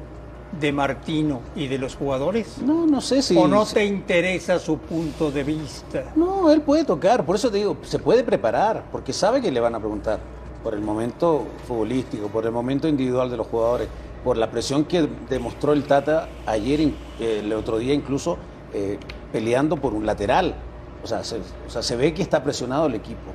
[0.59, 2.57] de Martino y de los jugadores.
[2.59, 3.37] No, no sé si.
[3.37, 6.11] ¿O no te interesa su punto de vista?
[6.15, 9.59] No, él puede tocar, por eso te digo, se puede preparar, porque sabe que le
[9.59, 10.19] van a preguntar
[10.63, 13.87] por el momento futbolístico, por el momento individual de los jugadores,
[14.23, 18.37] por la presión que demostró el Tata ayer, el otro día incluso,
[18.73, 18.97] eh,
[19.31, 20.55] peleando por un lateral.
[21.01, 23.31] O sea, se, o sea, se ve que está presionado el equipo.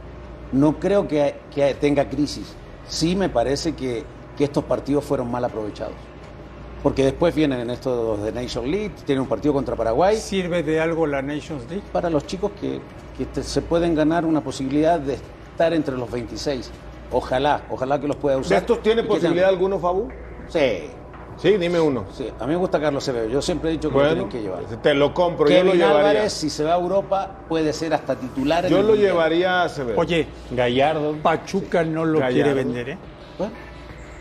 [0.52, 2.54] No creo que, que tenga crisis.
[2.86, 4.04] Sí me parece que,
[4.36, 5.94] que estos partidos fueron mal aprovechados.
[6.84, 10.78] Porque después vienen en estos de Nation League, tienen un partido contra Paraguay ¿Sirve de
[10.80, 11.82] algo la Nations League?
[11.92, 12.78] para los chicos que,
[13.18, 16.70] que te- se pueden ganar una posibilidad de estar entre los 26.
[17.10, 18.50] Ojalá, ojalá que los pueda usar.
[18.50, 20.08] ¿De estos tiene posibilidad tengan- alguno, Fabu?
[20.48, 20.90] Sí,
[21.36, 22.04] Sí, dime uno.
[22.12, 22.28] sí.
[22.38, 23.28] A mí me gusta Carlos Acevedo.
[23.28, 24.62] Yo siempre he dicho que lo tienen que llevar.
[24.80, 25.98] te lo compro, yo Kevin lo llevaría.
[26.10, 29.10] Álvarez, si se va a Europa, puede ser hasta titular en Yo el lo Mundial.
[29.12, 29.98] llevaría a Acevedo.
[29.98, 31.16] Oye, Gallardo.
[31.22, 32.34] Pachuca no lo Gallardo.
[32.34, 32.98] quiere vender, ¿eh?
[33.38, 33.52] Bueno,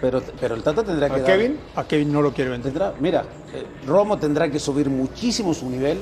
[0.04, 1.58] pero, pero el Tata tendrá que ¿A dar- Kevin?
[1.78, 2.74] A Kevin no lo quiere vender.
[2.74, 3.22] tendrá- mira,
[3.54, 5.98] eh, Romo tendrá que subir muchísimo su nivel.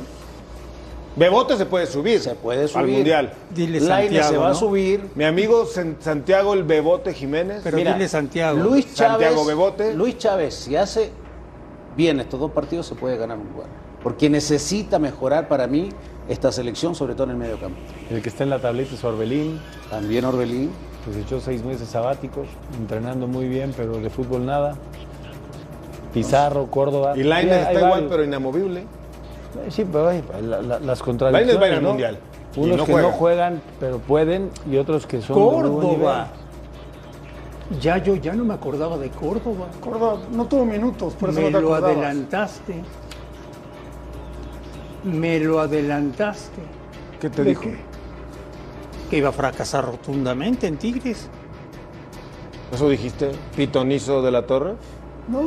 [1.15, 2.19] Bebote se puede subir.
[2.19, 2.83] Se puede subir.
[2.85, 3.33] Al Mundial.
[3.53, 5.09] Dile Lainez se Santiago, va a subir.
[5.13, 7.61] Mi amigo San- Santiago el Bebote Jiménez.
[7.63, 8.57] Pero dile Santiago.
[8.57, 9.93] Luis Chávez, Santiago Bebote.
[9.93, 11.11] Luis Chávez, si hace
[11.95, 13.67] bien estos dos partidos, se puede ganar un lugar.
[14.01, 15.89] Porque necesita mejorar para mí
[16.27, 17.77] esta selección, sobre todo en el medio campo.
[18.09, 19.59] El que está en la tableta es Orbelín,
[19.91, 20.71] También Orbelín.
[21.05, 22.47] Que se echó seis meses sabáticos,
[22.79, 24.75] entrenando muy bien, pero de fútbol nada.
[26.13, 27.13] Pizarro, Córdoba.
[27.17, 28.11] y Lainez está igual, varios.
[28.11, 28.83] pero inamovible.
[29.69, 31.55] Sí, pero ay, la- la- las contradicciones.
[31.55, 31.89] Lainez va a ir al ¿no?
[31.89, 32.17] Mundial,
[32.57, 33.07] Unos no que juega.
[33.07, 35.35] no juegan, pero pueden, y otros que son.
[35.35, 36.27] Córdoba.
[37.79, 39.67] Ya yo ya no me acordaba de Córdoba.
[39.79, 41.95] Córdoba no tuvo minutos, por eso me no te lo acordabas.
[41.97, 42.75] adelantaste.
[45.05, 46.61] Me lo adelantaste.
[47.19, 47.61] ¿Qué te ¿De dijo?
[47.63, 47.77] qué?
[49.11, 51.27] Que iba a fracasar rotundamente en Tigres.
[52.73, 53.31] ¿Eso dijiste?
[53.55, 54.75] ¿Pitonizo de la Torre?
[55.27, 55.41] No,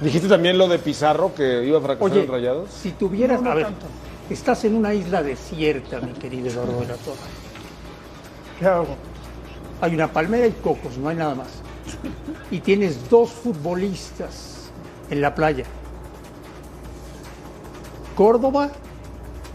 [0.00, 2.70] ¿Dijiste también lo de Pizarro que iba a fracasar Oye, en Rayados?
[2.70, 3.40] si tuvieras.
[3.40, 3.86] No, no a ver, tanto.
[4.30, 7.18] estás en una isla desierta, mi querido Eduardo de la Torre.
[8.58, 8.96] ¿qué hago?
[9.80, 11.48] Hay una palmera y cocos, no hay nada más.
[12.52, 14.70] Y tienes dos futbolistas
[15.10, 15.64] en la playa.
[18.16, 18.70] Córdoba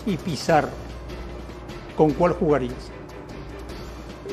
[0.05, 0.69] y Pizarro.
[1.95, 2.91] ¿Con cuál jugarías?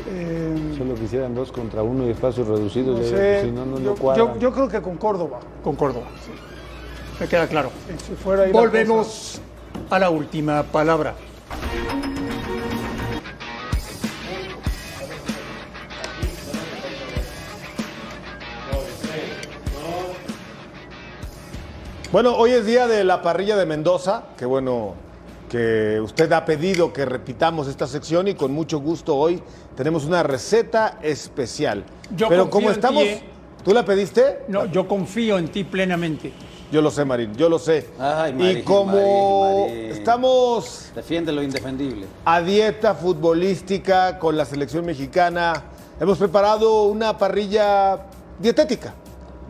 [0.07, 2.99] Eh, Solo quisieran dos contra uno y espacios reducidos.
[2.99, 4.23] no ya, sé, si no, no, no yo, cuadra.
[4.23, 5.41] yo- yo creo que con Córdoba.
[5.63, 6.07] Con Córdoba.
[7.21, 7.71] Me queda claro.
[8.07, 9.41] Si fuera ahí la Volvemos
[9.91, 11.15] a la última palabra.
[22.13, 24.25] Bueno, hoy es día de la parrilla de Mendoza.
[24.37, 24.95] Qué bueno
[25.49, 29.43] que usted ha pedido que repitamos esta sección y con mucho gusto hoy
[29.77, 31.85] tenemos una receta especial.
[32.17, 33.23] Yo Pero confío como en estamos, ti, ¿eh?
[33.65, 34.41] ¿tú la pediste?
[34.49, 36.33] No, yo confío en ti plenamente.
[36.73, 37.89] Yo lo sé, Marín, yo lo sé.
[37.99, 38.93] Ay, y como
[39.43, 39.91] Marín, Marín.
[39.93, 42.07] estamos Defiende lo indefendible.
[42.25, 45.63] a dieta futbolística con la selección mexicana,
[46.01, 48.07] hemos preparado una parrilla
[48.41, 48.95] dietética.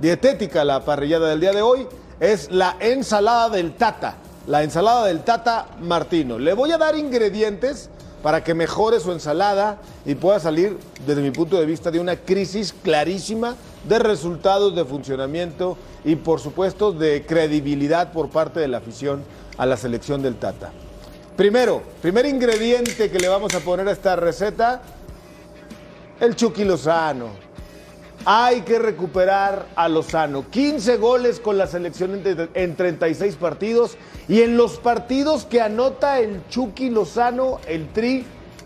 [0.01, 1.87] Dietética la parrillada del día de hoy
[2.21, 4.17] es la ensalada del Tata.
[4.47, 6.39] La ensalada del Tata Martino.
[6.39, 7.89] Le voy a dar ingredientes
[8.23, 12.17] para que mejore su ensalada y pueda salir, desde mi punto de vista, de una
[12.17, 13.57] crisis clarísima
[13.89, 19.25] de resultados de funcionamiento y, por supuesto, de credibilidad por parte de la afición
[19.57, 20.73] a la selección del Tata.
[21.37, 24.83] Primero, primer ingrediente que le vamos a poner a esta receta,
[26.21, 27.29] el Chucky Lozano.
[28.27, 30.47] Hay que recuperar a Lozano.
[30.51, 33.97] 15 goles con la selección en, en 36 partidos.
[34.29, 38.25] Y en los partidos que anota el Chucky Lozano, el Tri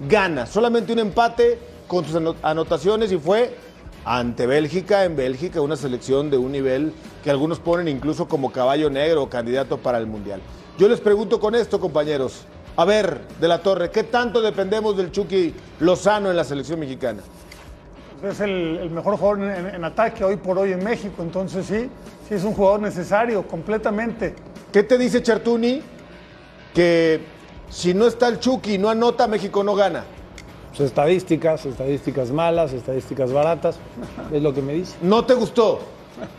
[0.08, 0.46] gana.
[0.46, 3.56] Solamente un empate con sus ano- anotaciones y fue
[4.04, 6.92] ante Bélgica, en Bélgica, una selección de un nivel
[7.24, 10.40] que algunos ponen incluso como caballo negro candidato para el Mundial.
[10.78, 12.44] Yo les pregunto con esto, compañeros.
[12.76, 17.22] A ver, de la Torre, ¿qué tanto dependemos del Chucky Lozano en la selección mexicana?
[18.22, 21.66] Es el, el mejor jugador en, en- en ataque hoy por hoy en México, entonces
[21.66, 21.88] sí,
[22.28, 24.34] sí es un jugador necesario completamente.
[24.72, 25.82] ¿Qué te dice Chertuni?
[26.74, 27.20] Que
[27.70, 30.04] si no está el Chucky y no anota, México no gana.
[30.70, 33.78] Pues estadísticas, estadísticas malas, estadísticas baratas,
[34.32, 34.96] es lo que me dice.
[35.02, 35.80] ¿No te gustó?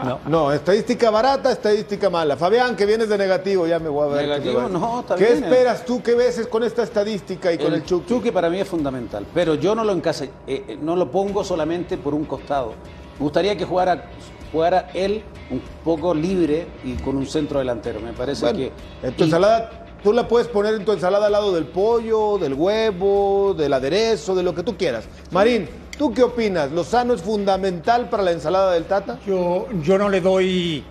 [0.04, 0.20] No.
[0.28, 2.36] No, estadística barata, estadística mala.
[2.38, 4.28] Fabián, que vienes de negativo, ya me voy a ver.
[4.28, 5.44] Negativo, no, ¿Qué bien.
[5.44, 6.02] esperas tú?
[6.02, 8.32] ¿Qué ves con esta estadística y con el Chucky?
[8.32, 11.98] para mí es fundamental, pero yo no lo encase, eh, eh, no lo pongo solamente
[11.98, 12.74] por un costado.
[13.18, 14.06] Me gustaría que jugara,
[14.52, 18.00] jugara él un poco libre y con un centro delantero.
[18.00, 18.72] Me parece Bueno, que
[19.08, 22.38] en tu y- ensalada, tú la puedes poner en tu ensalada al lado del pollo,
[22.38, 25.06] del huevo, del aderezo, de lo que tú quieras.
[25.32, 25.68] Marín,
[26.00, 26.72] ¿tú qué opinas?
[26.72, 29.20] ¿Lozano es fundamental para la ensalada del Tata?
[29.28, 30.82] Yo, yo no le doy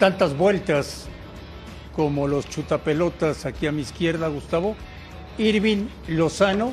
[0.00, 1.06] tantas vueltas
[1.94, 4.74] como los chutapelotas aquí a mi izquierda, Gustavo.
[5.38, 6.72] Irving Lozano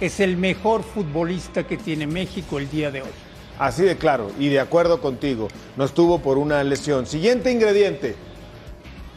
[0.00, 3.10] es el mejor futbolista que tiene México el día de hoy.
[3.58, 5.48] Así de claro y de acuerdo contigo.
[5.76, 7.04] No estuvo por una lesión.
[7.04, 8.16] Siguiente ingrediente.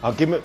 [0.02, 0.40] Aquí me...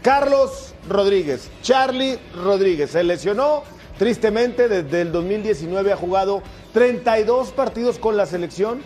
[0.00, 1.50] Carlos Rodríguez.
[1.60, 2.92] Charlie Rodríguez.
[2.92, 3.64] Se lesionó
[3.98, 4.68] tristemente.
[4.68, 8.82] Desde el 2019 ha jugado 32 partidos con la selección.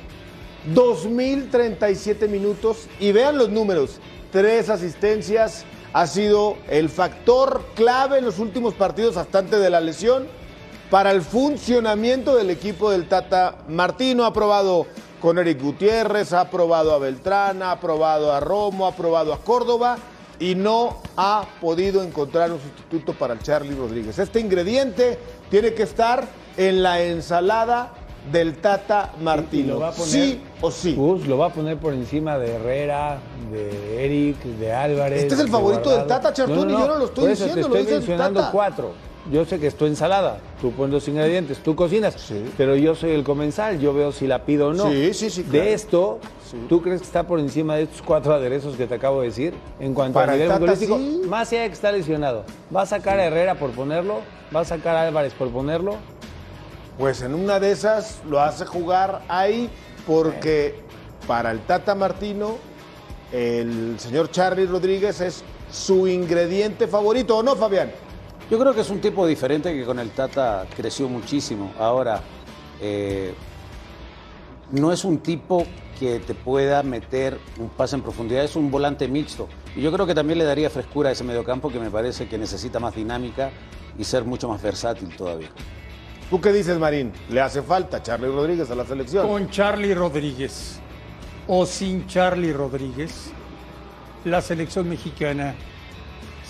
[0.74, 2.88] 2.037 minutos.
[2.98, 4.00] Y vean los números.
[4.32, 5.64] Tres asistencias.
[5.92, 10.28] Ha sido el factor clave en los últimos partidos hasta antes de la lesión
[10.88, 14.24] para el funcionamiento del equipo del Tata Martino.
[14.24, 14.86] Ha probado
[15.20, 19.98] con Eric Gutiérrez, ha probado a Beltrán, ha probado a Romo, ha probado a Córdoba
[20.40, 24.18] y no ha podido encontrar un sustituto para el Charlie Rodríguez.
[24.18, 25.18] Este ingrediente
[25.50, 26.26] tiene que estar
[26.56, 27.92] en la ensalada
[28.32, 29.78] del Tata Martino.
[29.78, 30.94] poner- sí o sí.
[30.94, 33.18] Gus lo va a poner por encima de Herrera,
[33.52, 35.22] de Eric, de Álvarez.
[35.22, 36.06] Este es el de favorito del.
[36.06, 38.40] Tata, Chartuni, yo no lo estoy Por eso diciendo, lo te dice estoy el mencionando
[38.40, 38.52] Tata.
[38.52, 38.92] cuatro.
[39.30, 42.16] Yo sé que es tu ensalada, tú pones los ingredientes, tú cocinas,
[42.56, 44.90] pero yo soy el comensal, yo veo si la pido o no.
[44.90, 45.64] Sí, sí, sí, claro.
[45.64, 46.18] De esto,
[46.70, 49.54] ¿tú crees que está por encima de estos cuatro aderezos que te acabo de decir?
[49.78, 51.22] En cuanto Para a el nivel futbolístico, sí.
[51.28, 54.20] más allá de que está lesionado, ¿va a sacar a Herrera por ponerlo?
[54.54, 55.96] ¿Va a sacar a Álvarez por ponerlo?
[56.98, 59.68] Pues en una de esas lo hace jugar ahí
[60.06, 60.76] porque
[61.26, 62.56] para el Tata Martino
[63.32, 67.92] el señor Charlie Rodríguez es su ingrediente favorito, ¿o no, Fabián?
[68.50, 71.72] Yo creo que es un tipo diferente que con el Tata creció muchísimo.
[71.78, 72.20] Ahora,
[72.80, 73.32] eh,
[74.72, 75.64] no es un tipo
[76.00, 79.48] que te pueda meter un pase en profundidad, es un volante mixto.
[79.76, 82.38] Y yo creo que también le daría frescura a ese mediocampo que me parece que
[82.38, 83.52] necesita más dinámica
[83.96, 85.50] y ser mucho más versátil todavía.
[86.28, 87.12] ¿Tú qué dices, Marín?
[87.28, 89.28] ¿Le hace falta Charlie Rodríguez a la selección?
[89.28, 90.80] Con Charlie Rodríguez
[91.46, 93.30] o sin Charlie Rodríguez,
[94.24, 95.54] la selección mexicana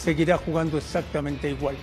[0.01, 1.77] seguirá jugando exactamente igual.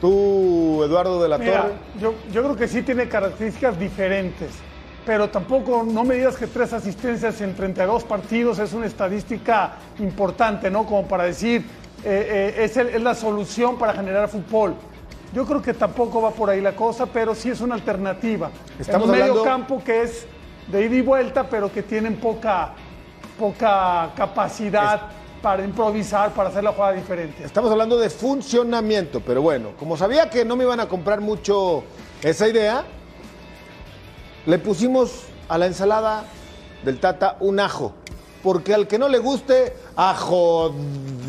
[0.00, 1.74] Tú, Eduardo de la Mira, Torre.
[2.00, 4.50] yo, yo creo que sí tiene características diferentes,
[5.06, 10.70] pero tampoco no me digas que tres asistencias en 32 partidos es una estadística importante,
[10.70, 10.84] ¿no?
[10.84, 11.62] Como para decir,
[12.04, 14.74] eh, eh, es, el- es la solución para generar fútbol.
[15.32, 18.50] Yo creo que tampoco va por ahí la cosa, pero sí es una alternativa.
[18.78, 20.26] Estamos en un medio hablando- campo que es
[20.68, 22.72] de ida y vuelta, pero que tienen poca,
[23.38, 25.00] poca capacidad
[25.46, 27.44] para improvisar, para hacer la jugada diferente.
[27.44, 31.84] Estamos hablando de funcionamiento, pero bueno, como sabía que no me iban a comprar mucho
[32.20, 32.82] esa idea,
[34.44, 36.24] le pusimos a la ensalada
[36.84, 37.92] del Tata un ajo.
[38.42, 40.74] Porque al que no le guste, ajo,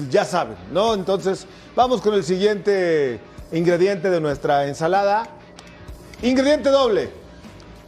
[0.10, 0.95] ya saben, ¿no?
[0.95, 3.19] Entonces, vamos con el siguiente
[3.51, 5.27] ingrediente de nuestra ensalada.
[6.23, 7.12] Ingrediente doble.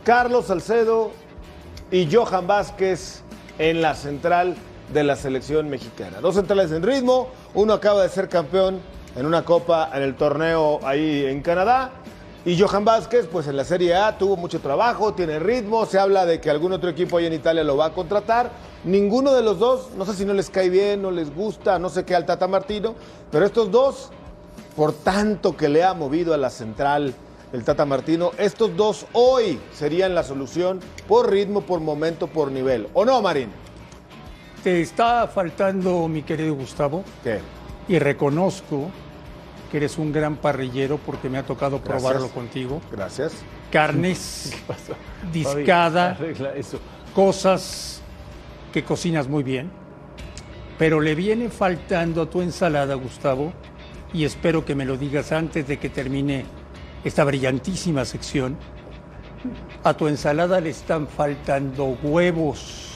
[0.04, 1.10] Carlos Salcedo
[1.90, 3.24] y Johan Vázquez
[3.58, 4.56] en la central
[4.94, 6.20] de la selección mexicana.
[6.22, 8.80] Dos centrales en ritmo, uno acaba de ser campeón
[9.16, 11.92] en una copa en el torneo ahí en Canadá.
[12.46, 16.26] Y Johan Vázquez, pues en la Serie A tuvo mucho trabajo, tiene ritmo, se habla
[16.26, 18.52] de que algún otro equipo ahí en Italia lo va a contratar.
[18.86, 21.90] Ninguno de los dos, no sé si no les cae bien, no les gusta, no
[21.90, 22.96] sé qué al Tata Martino,
[23.30, 24.10] pero estos dos,
[24.76, 27.14] por tanto que le ha movido a la central
[27.52, 30.80] el Tata Martino, estos dos hoy serían la solución
[31.10, 32.88] por ritmo, por momento, por nivel.
[32.94, 33.50] ¿O no, Marín?
[34.64, 37.40] Te está faltando, mi querido Gustavo, ¿Qué?
[37.88, 38.90] y reconozco
[39.72, 42.02] que eres un gran parrillero porque me ha tocado Gracias.
[42.04, 42.82] probarlo contigo.
[42.92, 43.34] Gracias.
[43.72, 44.54] Carnes,
[45.34, 46.18] discada,
[46.56, 46.80] eso.
[47.16, 48.02] cosas
[48.74, 49.70] que cocinas muy bien,
[50.78, 53.54] pero le viene faltando a tu ensalada, Gustavo,
[54.14, 56.46] y espero que me lo digas antes de que termine
[57.04, 58.58] esta brillantísima sección.
[59.84, 62.88] A tu ensalada le están faltando huevos.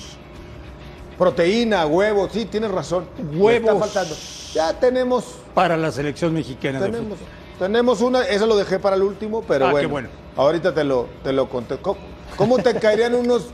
[1.23, 3.05] Proteína, huevos, sí, tienes razón.
[3.33, 3.71] Huevos.
[3.71, 4.15] Está faltando.
[4.53, 7.27] Ya tenemos, Para la selección mexicana de tenemos, fútbol.
[7.57, 10.09] tenemos una, eso lo dejé para el último, pero Ah, bueno, qué bueno.
[10.35, 11.77] Ahorita te lo, te lo conté.
[11.77, 11.97] ¿Cómo,
[12.35, 13.47] cómo te caerían unos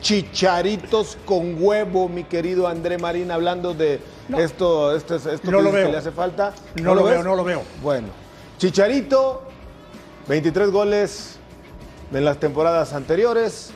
[0.00, 4.00] chicharitos con huevo, mi querido André Marín, hablando de
[4.36, 6.54] esto, esto, esto No que lo que le hace falta?
[6.74, 7.14] No, lo, ves?
[7.14, 7.62] veo, no lo veo.
[7.82, 8.08] Bueno,
[8.58, 9.42] Chicharito,
[10.26, 11.38] 23 goles
[12.12, 13.70] en las temporadas anteriores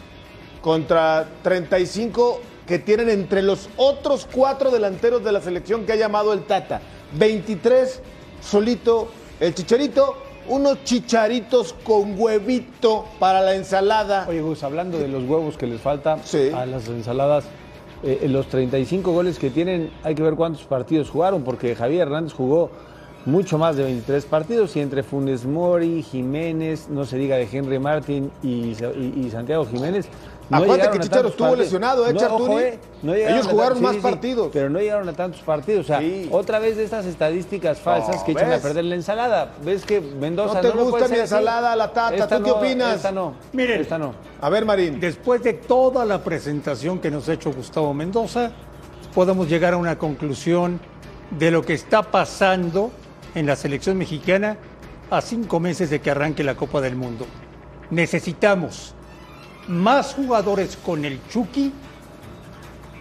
[0.62, 2.40] contra 35
[2.70, 6.80] que tienen entre los otros cuatro delanteros de la selección que ha llamado el Tata.
[7.18, 8.00] 23
[8.40, 9.08] solito
[9.40, 10.14] el Chicharito,
[10.48, 14.24] unos chicharitos con huevito para la ensalada.
[14.28, 16.50] Oye, Gus, hablando de los huevos que les falta Sí.
[16.54, 17.44] a las ensaladas,
[18.04, 22.32] eh, los 35 goles que tienen, hay que ver cuántos partidos jugaron, porque Javier Hernández
[22.34, 22.70] jugó
[23.26, 27.80] mucho más de 23 partidos y entre Funes Mori, Jiménez, no se diga de Henry
[28.42, 30.06] y, y- y Santiago Jiménez.
[30.50, 31.66] No Acuérdate que Chicharo estuvo partidos.
[31.66, 34.50] lesionado, ¿eh, No, ojo, eh, no Ellos jugaron más sí, sí, partidos.
[34.52, 35.84] pero no llegaron a tantos partidos.
[35.84, 36.28] O sea, Sí.
[36.32, 39.52] otra vez de estas estadísticas falsas No, que echan a perder la ensalada.
[39.64, 42.96] ¿Ves que Mendoza No te gusta mi ensalada, la tata, Esta ¿tú qué no, opinas?
[42.96, 43.34] Esta no.
[43.52, 43.80] Miren.
[43.80, 44.12] Esta no.
[44.40, 44.98] A ver, Marín.
[44.98, 48.50] Después de toda la presentación que nos ha hecho Gustavo Mendoza,
[49.14, 50.80] podemos llegar a una conclusión
[51.30, 52.90] de lo que está pasando
[53.36, 54.56] en la selección mexicana
[55.12, 57.24] a cinco meses de que arranque la Copa del Mundo.
[57.90, 58.94] Necesitamos
[59.70, 61.72] más jugadores con el Chucky,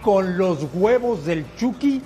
[0.02, 2.00] con los huevos del Chucky,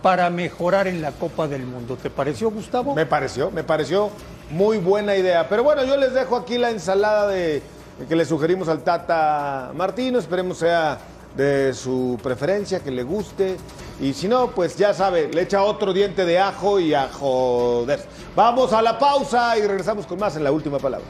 [0.00, 1.98] para mejorar en la Copa del Mundo.
[2.00, 2.94] ¿Te pareció, Gustavo?
[2.94, 4.10] Me pareció, me pareció
[4.50, 5.48] muy buena idea.
[5.48, 7.60] Pero bueno, yo les dejo aquí la ensalada de,
[8.08, 10.20] que le sugerimos al Tata Martino.
[10.20, 10.98] Esperemos sea
[11.36, 13.56] de su preferencia, que le guste.
[14.00, 18.00] Y si no, pues ya sabe, le echa otro diente de ajo y a joder.
[18.36, 21.06] Vamos a la pausa y regresamos con más en la última palabra.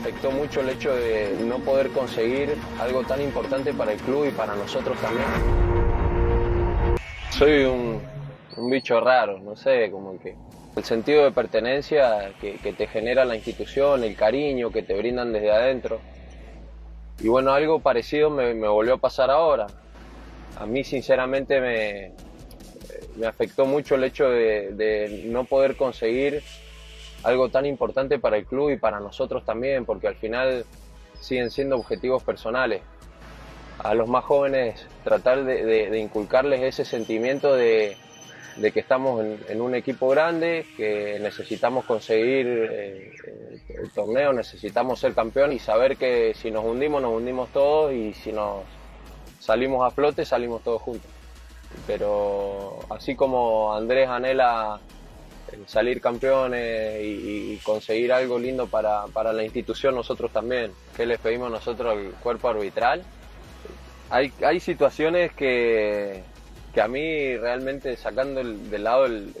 [0.00, 4.30] Afectó mucho el hecho de no poder conseguir algo tan importante para el club y
[4.30, 5.26] para nosotros también.
[7.30, 8.00] Soy un,
[8.56, 10.36] un bicho raro, no sé, como que
[10.76, 15.50] el sentido de pertenencia que, te genera la institución, el cariño que te brindan desde
[15.50, 16.00] adentro.
[17.18, 19.66] Y bueno, algo parecido me, volvió a pasar ahora.
[20.56, 22.12] A mí sinceramente me,
[23.16, 26.44] me afectó mucho el hecho de no poder conseguir
[27.22, 30.64] algo tan importante para el club y para nosotros también, porque al final
[31.20, 32.82] siguen siendo objetivos personales.
[33.78, 37.96] A los más jóvenes tratar de, inculcarles ese sentimiento de,
[38.60, 43.12] que estamos en, un equipo grande, que necesitamos conseguir eh,
[43.68, 48.14] el, torneo, necesitamos ser campeón y saber que si nos hundimos, nos hundimos todos y
[48.14, 48.64] si nos
[49.38, 51.10] salimos a flote, salimos todos juntos.
[51.86, 54.97] Pero así como Andrés anhela el
[55.66, 60.72] salir campeones y, conseguir algo lindo para, para la institución, nosotros también.
[60.96, 63.04] ¿Qué les pedimos nosotros al cuerpo arbitral?
[64.10, 66.22] Hay, hay situaciones que,
[66.72, 69.32] que a mí realmente sacando el, del lado el-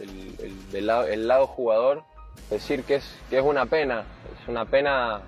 [0.72, 2.02] del lado, el lado jugador,
[2.50, 4.04] decir que es, que es una pena,
[4.40, 5.20] es una pena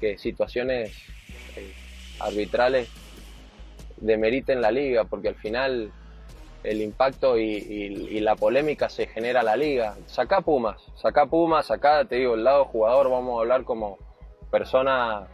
[0.00, 0.92] que situaciones
[1.56, 1.72] eh,
[2.18, 2.88] arbitrales
[3.96, 5.92] demeriten la liga, porque al final
[6.64, 7.44] el impacto y,
[8.10, 9.96] y- la polémica se genera la liga.
[10.06, 13.98] Sacá Pumas, sacá Pumas, sacá, te digo, el lado jugador, vamos a hablar como
[14.50, 15.26] personas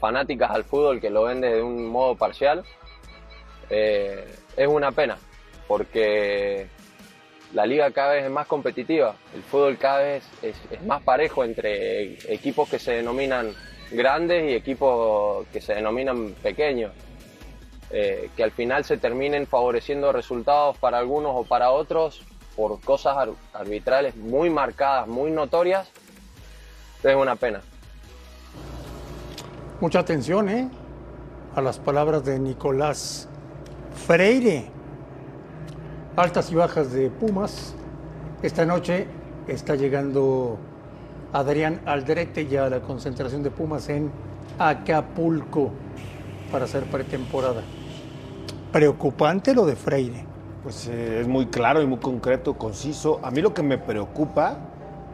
[0.00, 2.64] fanáticas al fútbol que lo ven desde un modo parcial.
[3.70, 4.24] Eh,
[4.56, 5.16] es una pena,
[5.66, 6.66] porque
[7.54, 12.14] la liga cada vez es más competitiva, el fútbol cada vez es más parejo entre
[12.32, 13.52] equipos que se denominan
[13.90, 16.92] grandes y equipos que se denominan pequeños
[17.96, 22.22] eh, que al final se terminen favoreciendo resultados para algunos o para otros
[22.56, 25.88] por cosas ar- arbitrales muy marcadas, muy notorias,
[27.04, 27.60] es una pena.
[29.80, 30.68] Mucha atención, ¿eh?
[31.54, 33.28] A las palabras de Nicolás
[34.06, 34.70] Freire.
[36.16, 37.74] Altas y bajas de Pumas.
[38.42, 39.06] Esta noche
[39.46, 40.58] está llegando
[41.32, 44.10] Adrián Aldrete ya a la concentración de Pumas en
[44.58, 45.70] Acapulco
[46.50, 47.62] para hacer pretemporada.
[48.74, 50.24] Preocupante lo de Freire.
[50.64, 53.20] Pues eh, es muy claro y muy concreto, conciso.
[53.22, 54.56] A mí lo que me preocupa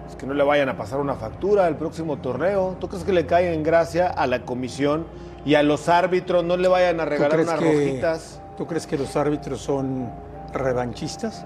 [0.09, 2.77] es que no le vayan a pasar una factura al próximo torneo.
[2.81, 5.05] ¿Tú crees que le cae en gracia a la comisión
[5.45, 6.43] y a los árbitros?
[6.43, 8.41] No le vayan a ¿Tú regalar unas que- rojitas.
[8.57, 10.11] ¿Tú crees que los árbitros son
[10.55, 11.45] revanchistas?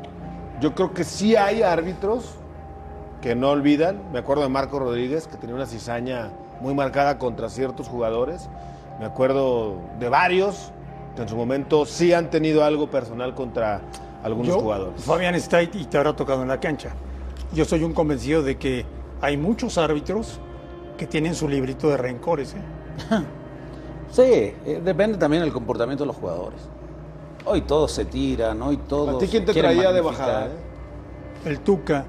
[0.61, 2.37] Yo creo que sí hay árbitros
[3.23, 3.99] que no olvidan.
[4.13, 8.49] Me acuerdo de Marco Rodríguez, que tenía una cizaña muy marcada contra ciertos jugadores.
[9.01, 10.71] Me acuerdo de varios
[11.23, 13.81] en su momento sí han tenido algo personal contra
[14.23, 15.05] algunos Yo, jugadores.
[15.05, 16.91] Fabián está y te habrá tocado en la cancha.
[17.53, 18.85] Yo soy un convencido de que
[19.21, 20.41] hay muchos árbitros
[20.97, 22.55] que tienen su librito de rencores.
[22.55, 22.59] ¿eh?
[24.11, 26.61] Sí, eh, depende también del comportamiento de los jugadores.
[27.47, 29.17] Hoy todos se tiran, hoy todos.
[29.17, 30.47] ¿A ti quién te traía de bajada?
[30.47, 30.51] eh?
[31.47, 32.05] El Tuca.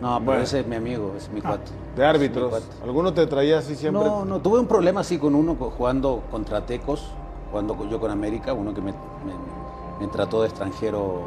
[0.00, 0.42] No, pero Bueno.
[0.42, 1.72] ese es mi amigo, es mi cuate.
[1.96, 2.48] De árbitros.
[2.48, 2.66] Cuate.
[2.84, 4.04] ¿Alguno te traía así siempre?
[4.04, 7.08] No, no, tuve un problema así con uno jugando contra Tecos,
[7.52, 11.20] jugando yo con América, uno que me, me- me trató de extranjero,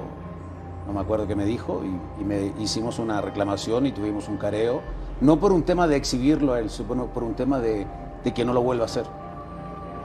[0.87, 4.37] no me acuerdo qué me dijo, y, y me hicimos una reclamación y tuvimos un
[4.37, 4.81] careo,
[5.21, 7.85] no por un tema de exhibirlo a él, sino por un tema de,
[8.23, 9.05] de que no lo vuelva a hacer.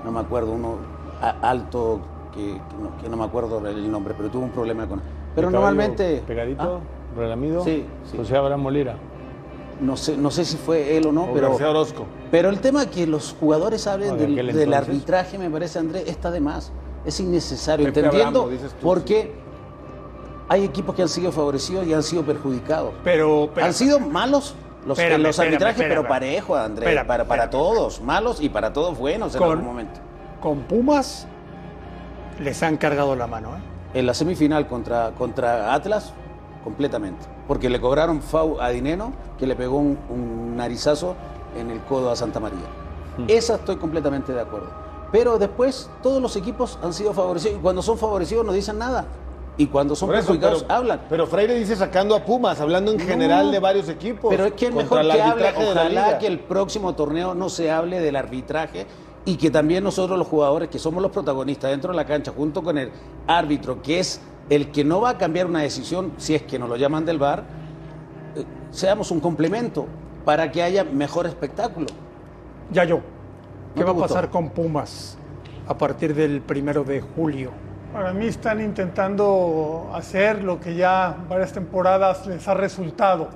[0.04, 0.76] No me acuerdo, uno
[1.22, 2.00] a- alto,
[2.34, 5.00] que, que no, que no me acuerdo el nombre, pero tuve un problema con
[5.34, 6.22] Pero ¿De cabello normalmente...
[6.26, 7.18] Pegadito, ¿Ah?
[7.18, 7.64] relamido.
[7.64, 8.16] Sí, sí.
[8.18, 8.96] José Abraham Molira.
[9.80, 11.48] No sé, no sé si fue él o no, O pero...
[11.50, 12.04] García Orozco.
[12.30, 16.70] Pero el tema que los jugadores hablen del, arbitraje, me parece, Andrés, está de más.
[17.04, 19.32] Es innecesario, entendiendo dices tú, porque
[20.48, 22.92] hay equipos que han sido favorecidos y han sido perjudicados.
[23.04, 24.54] Pero, pero- han sido malos
[24.86, 25.96] los, Espérame, los arbitrajes, espérame.
[26.02, 27.04] pero parejo, Andrés.
[27.06, 30.00] Para, para todos, malos y para todos buenos en Con- algún momento.
[30.42, 31.26] con Pumas
[32.38, 33.56] les han cargado la mano.
[33.56, 33.60] ¿eh?
[33.98, 36.12] En la semifinal contra, contra Atlas,
[36.64, 37.26] completamente.
[37.46, 41.14] Porque le cobraron FAU a Dineno, que le pegó un, un narizazo
[41.58, 42.58] en el codo a Santa María.
[43.18, 43.24] Mm.
[43.28, 44.70] Esa estoy completamente de acuerdo.
[45.12, 47.58] Pero después todos los equipos han sido favorecidos.
[47.58, 49.06] Y cuando son favorecidos no dicen nada.
[49.56, 51.00] Y cuando son eso, perjudicados pero, hablan.
[51.10, 53.04] Pero Freire dice sacando a Pumas, hablando en No.
[53.04, 54.30] general de varios equipos.
[54.30, 58.00] Pero es que es mejor que hable, ojalá que el próximo torneo no se hable
[58.00, 58.86] del arbitraje
[59.26, 62.62] y que también nosotros los jugadores, que somos los protagonistas dentro de la cancha, junto
[62.62, 62.90] con el
[63.26, 64.20] árbitro, que es
[64.50, 67.18] el que no va a cambiar una decisión si es que nos lo llaman del
[67.18, 67.44] VAR,
[68.36, 69.86] eh, seamos un complemento
[70.24, 71.86] para que haya mejor espectáculo.
[72.72, 73.00] Ya yo.
[73.74, 74.08] ¿Qué ¿No va a gustó?
[74.08, 75.16] pasar con Pumas
[75.66, 77.52] a partir del primero de julio?
[77.92, 83.28] Para mí están intentando hacer lo que ya varias temporadas les ha resultado,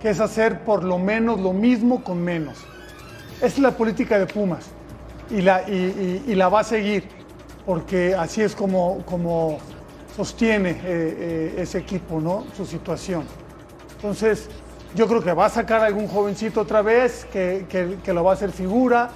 [0.00, 2.58] que es hacer por lo menos lo mismo con menos.
[3.38, 4.66] Esa es la política de Pumas
[5.30, 5.74] y la, y,
[6.26, 7.08] y- y la va a seguir,
[7.64, 9.58] porque así es como, como
[10.16, 12.44] sostiene eh, eh, ese equipo, ¿no?
[12.56, 13.24] Su situación.
[13.96, 14.48] Entonces,
[14.94, 18.30] yo creo que va a sacar algún jovencito otra vez, que, que- que lo va
[18.30, 19.10] a hacer figura.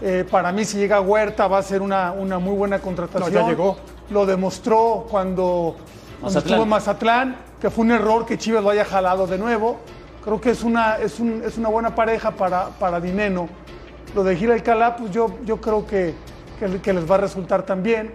[0.00, 3.32] Eh, para mí, si llega Huerta, va a ser una, una muy buena contratación.
[3.32, 3.76] No, ya llegó.
[4.10, 5.76] Lo demostró cuando,
[6.38, 9.78] estuvo en Mazatlán, que fue un error que Chivas lo haya jalado de nuevo.
[10.22, 13.48] Creo que es una, es un- es una buena pareja para, para Dineno.
[14.14, 16.14] Lo de Gil Alcalá, pues yo, yo creo que,
[16.60, 18.12] que, que les va a resultar también.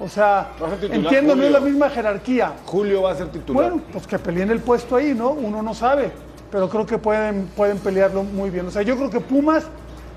[0.00, 0.50] O sea,
[0.90, 2.52] entiendo, no es la misma jerarquía.
[2.66, 3.70] Julio va a ser titular.
[3.70, 5.30] Bueno, pues que peleen el puesto ahí, ¿no?
[5.30, 6.10] Uno no sabe,
[6.50, 8.66] pero creo que pueden, pueden pelearlo muy bien.
[8.66, 9.64] O sea, yo creo que Pumas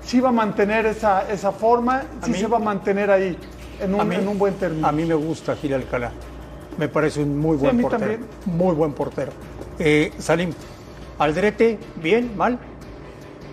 [0.02, 3.36] sí va a mantener esa, esa forma, sí mí- se va a mantener ahí,
[3.80, 4.86] en un, mí- en un buen término.
[4.86, 6.10] A mí me gusta Gil Alcalá.
[6.76, 8.00] Me parece un muy Sí, a buen mí portero.
[8.10, 8.26] también.
[8.46, 9.30] Muy buen portero.
[9.78, 10.52] Eh, Salim,
[11.18, 12.58] Aldrete, bien, mal.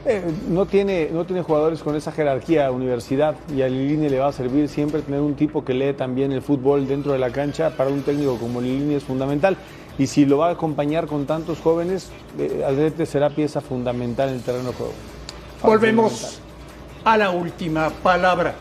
[0.08, 4.28] Eh, no, tiene, no tiene jugadores con esa jerarquía universidad y a Lilini le va
[4.28, 7.72] a servir siempre tener un tipo que lee también el fútbol dentro de la cancha.
[7.72, 9.58] Para un técnico como Lilini es fundamental.
[9.98, 14.36] Y si lo va a acompañar con tantos jóvenes, eh, Aldrete será pieza fundamental en
[14.36, 14.94] el terreno de juego.
[15.64, 16.40] Volvemos
[17.04, 18.56] a la última palabra.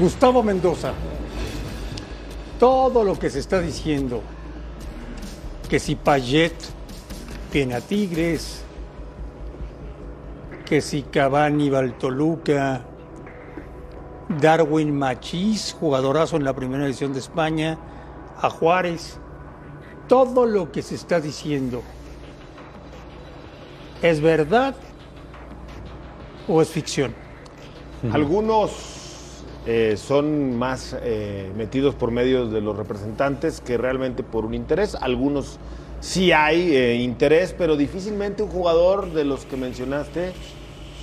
[0.00, 0.92] Gustavo Mendoza,
[2.58, 4.22] todo lo que se está diciendo,
[5.68, 6.54] que si Payet
[7.52, 8.62] viene a Tigres,
[10.66, 12.82] que si Cavani va Toluca,
[14.40, 17.78] Darwin Machís, jugadorazo en la primera edición de España,
[18.40, 19.18] a Juárez,
[20.08, 21.82] todo lo que se está diciendo,
[24.02, 24.74] ¿es verdad
[26.46, 27.14] o es ficción?
[28.12, 28.97] Algunos
[29.70, 34.94] eh, son más eh, metidos por medios de los representantes que realmente por un interés.
[34.94, 35.58] Algunos
[36.00, 40.32] sí hay eh, interés, pero difícilmente un jugador de los que mencionaste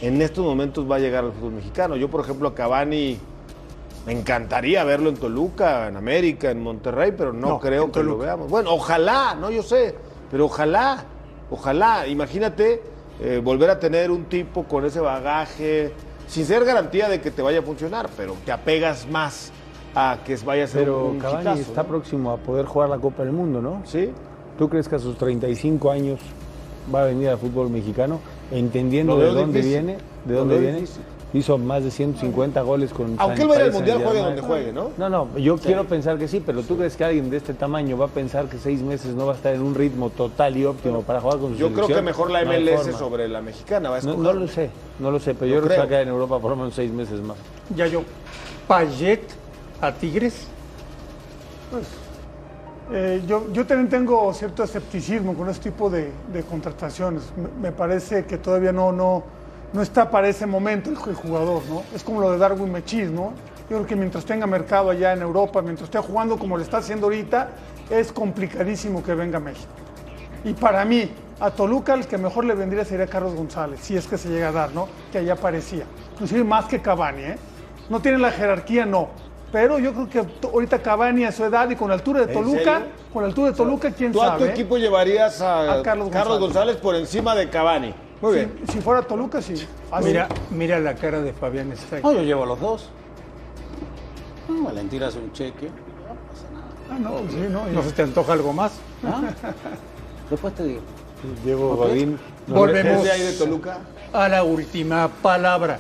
[0.02, 1.96] en estos momentos va a llegar al fútbol mexicano.
[1.96, 3.20] Yo, por ejemplo, a Cavani
[4.08, 8.18] me encantaría verlo en Toluca, en América, en Monterrey, pero no, No, creo que lo
[8.18, 8.50] veamos.
[8.50, 9.94] Bueno, ojalá, no yo sé,
[10.32, 11.06] pero ojalá,
[11.52, 12.08] ojalá.
[12.08, 12.82] Imagínate
[13.20, 15.94] eh, volver a tener un tipo con ese bagaje,
[16.28, 19.52] sin ser garantía de que te vaya a funcionar, pero te apegas más
[19.96, 21.90] a que vaya a ser Pero un Cavani está ¿no?
[21.90, 23.82] próximo a poder jugar la Copa del Mundo, ¿no?
[23.86, 24.12] Sí.
[24.58, 26.20] ¿Tú crees que a sus 35 años
[26.94, 28.20] va a venir al fútbol mexicano,
[28.52, 29.84] entendiendo de dónde difícil.
[29.84, 30.82] viene, de dónde viene.
[30.82, 31.04] difícil.
[31.36, 34.92] Hizo más de 150 goles con Aunque él vaya al Mundial, juegue donde juegue, ¿no?
[34.98, 37.98] No, no, yo quiero pensar que sí, pero ¿tú crees que alguien de este tamaño
[37.98, 40.64] va a pensar que seis meses no va a estar en un ritmo total y
[40.64, 42.98] óptimo para jugar con su Yo creo que mejor la No MLS forma.
[42.98, 44.24] sobre la mexicana va a No, escoger.
[44.34, 44.70] no lo sé,
[45.00, 45.90] no lo sé, pero Yo yo creo que va a creo.
[45.90, 47.36] quedar en Europa por lo menos seis meses más.
[47.76, 48.04] Ya yo.
[48.68, 49.24] Payet
[49.82, 50.48] a Tigres.
[52.94, 57.24] Eh, yo, yo también tengo cierto escepticismo con este tipo de, de contrataciones.
[57.36, 59.24] Me, me parece que todavía no, no,
[59.74, 61.84] no está para ese momento el, jugador, ¿no?
[61.94, 63.34] Es como lo de Darwin Mechis, ¿no?
[63.70, 66.78] Yo creo que mientras tenga mercado allá en Europa, mientras esté jugando como le está
[66.78, 67.50] haciendo ahorita,
[67.90, 69.72] es complicadísimo que venga a México.
[70.44, 74.08] Y para mí, a Toluca el que mejor le vendría sería Carlos González, si es
[74.08, 74.88] que se llega a dar, ¿no?
[75.12, 75.86] Que allá parecía.
[76.14, 77.38] Inclusive más que Cavani, ¿eh?
[77.90, 79.10] No tiene la jerarquía, no.
[79.52, 82.40] Pero yo creo que ahorita Cavani a su edad y con la altura de ¿En
[82.40, 84.52] Toluca, con la altura de Toluca, quién Tú a tu sabe.
[84.52, 86.40] equipo llevarías a, A Carlos Carlos, González.
[86.40, 86.76] González.
[86.78, 87.94] por encima de Cavani.
[88.26, 88.60] Muy Si- bien.
[88.72, 89.54] Si, fuera Toluca, sí.
[89.90, 90.08] Fácil.
[90.08, 92.04] Mira, mira la cara de Fabián Stag.
[92.04, 92.90] No, yo llevo a los dos.
[94.50, 95.70] No, Valentín hace un cheque.
[96.92, 97.68] Ah, no, sí, no.
[97.68, 98.74] ¿No se te antoja algo más?
[99.04, 99.22] ¿Ah?
[100.30, 100.82] Después te digo.
[101.44, 101.78] Diego Ok.
[101.88, 102.20] Godín.
[102.48, 103.78] no- Volvemos ¿Es de ahí de Toluca?
[104.14, 105.80] a la última palabra.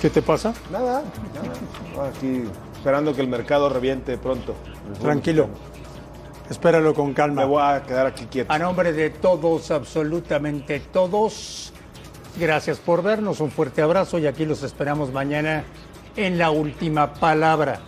[0.00, 0.54] ¿Qué te pasa?
[0.70, 1.02] Nada,
[1.34, 2.08] nada.
[2.08, 2.44] Aquí
[2.76, 4.54] esperando que el mercado reviente pronto.
[5.00, 5.48] Tranquilo.
[6.50, 7.44] Espéralo con Me calma.
[7.44, 8.52] voy a quedar aquí quieto.
[8.52, 11.72] A nombre de todos, absolutamente todos,
[12.38, 15.64] gracias por vernos, un fuerte abrazo y aquí los esperamos mañana
[16.16, 17.80] en la última palabra.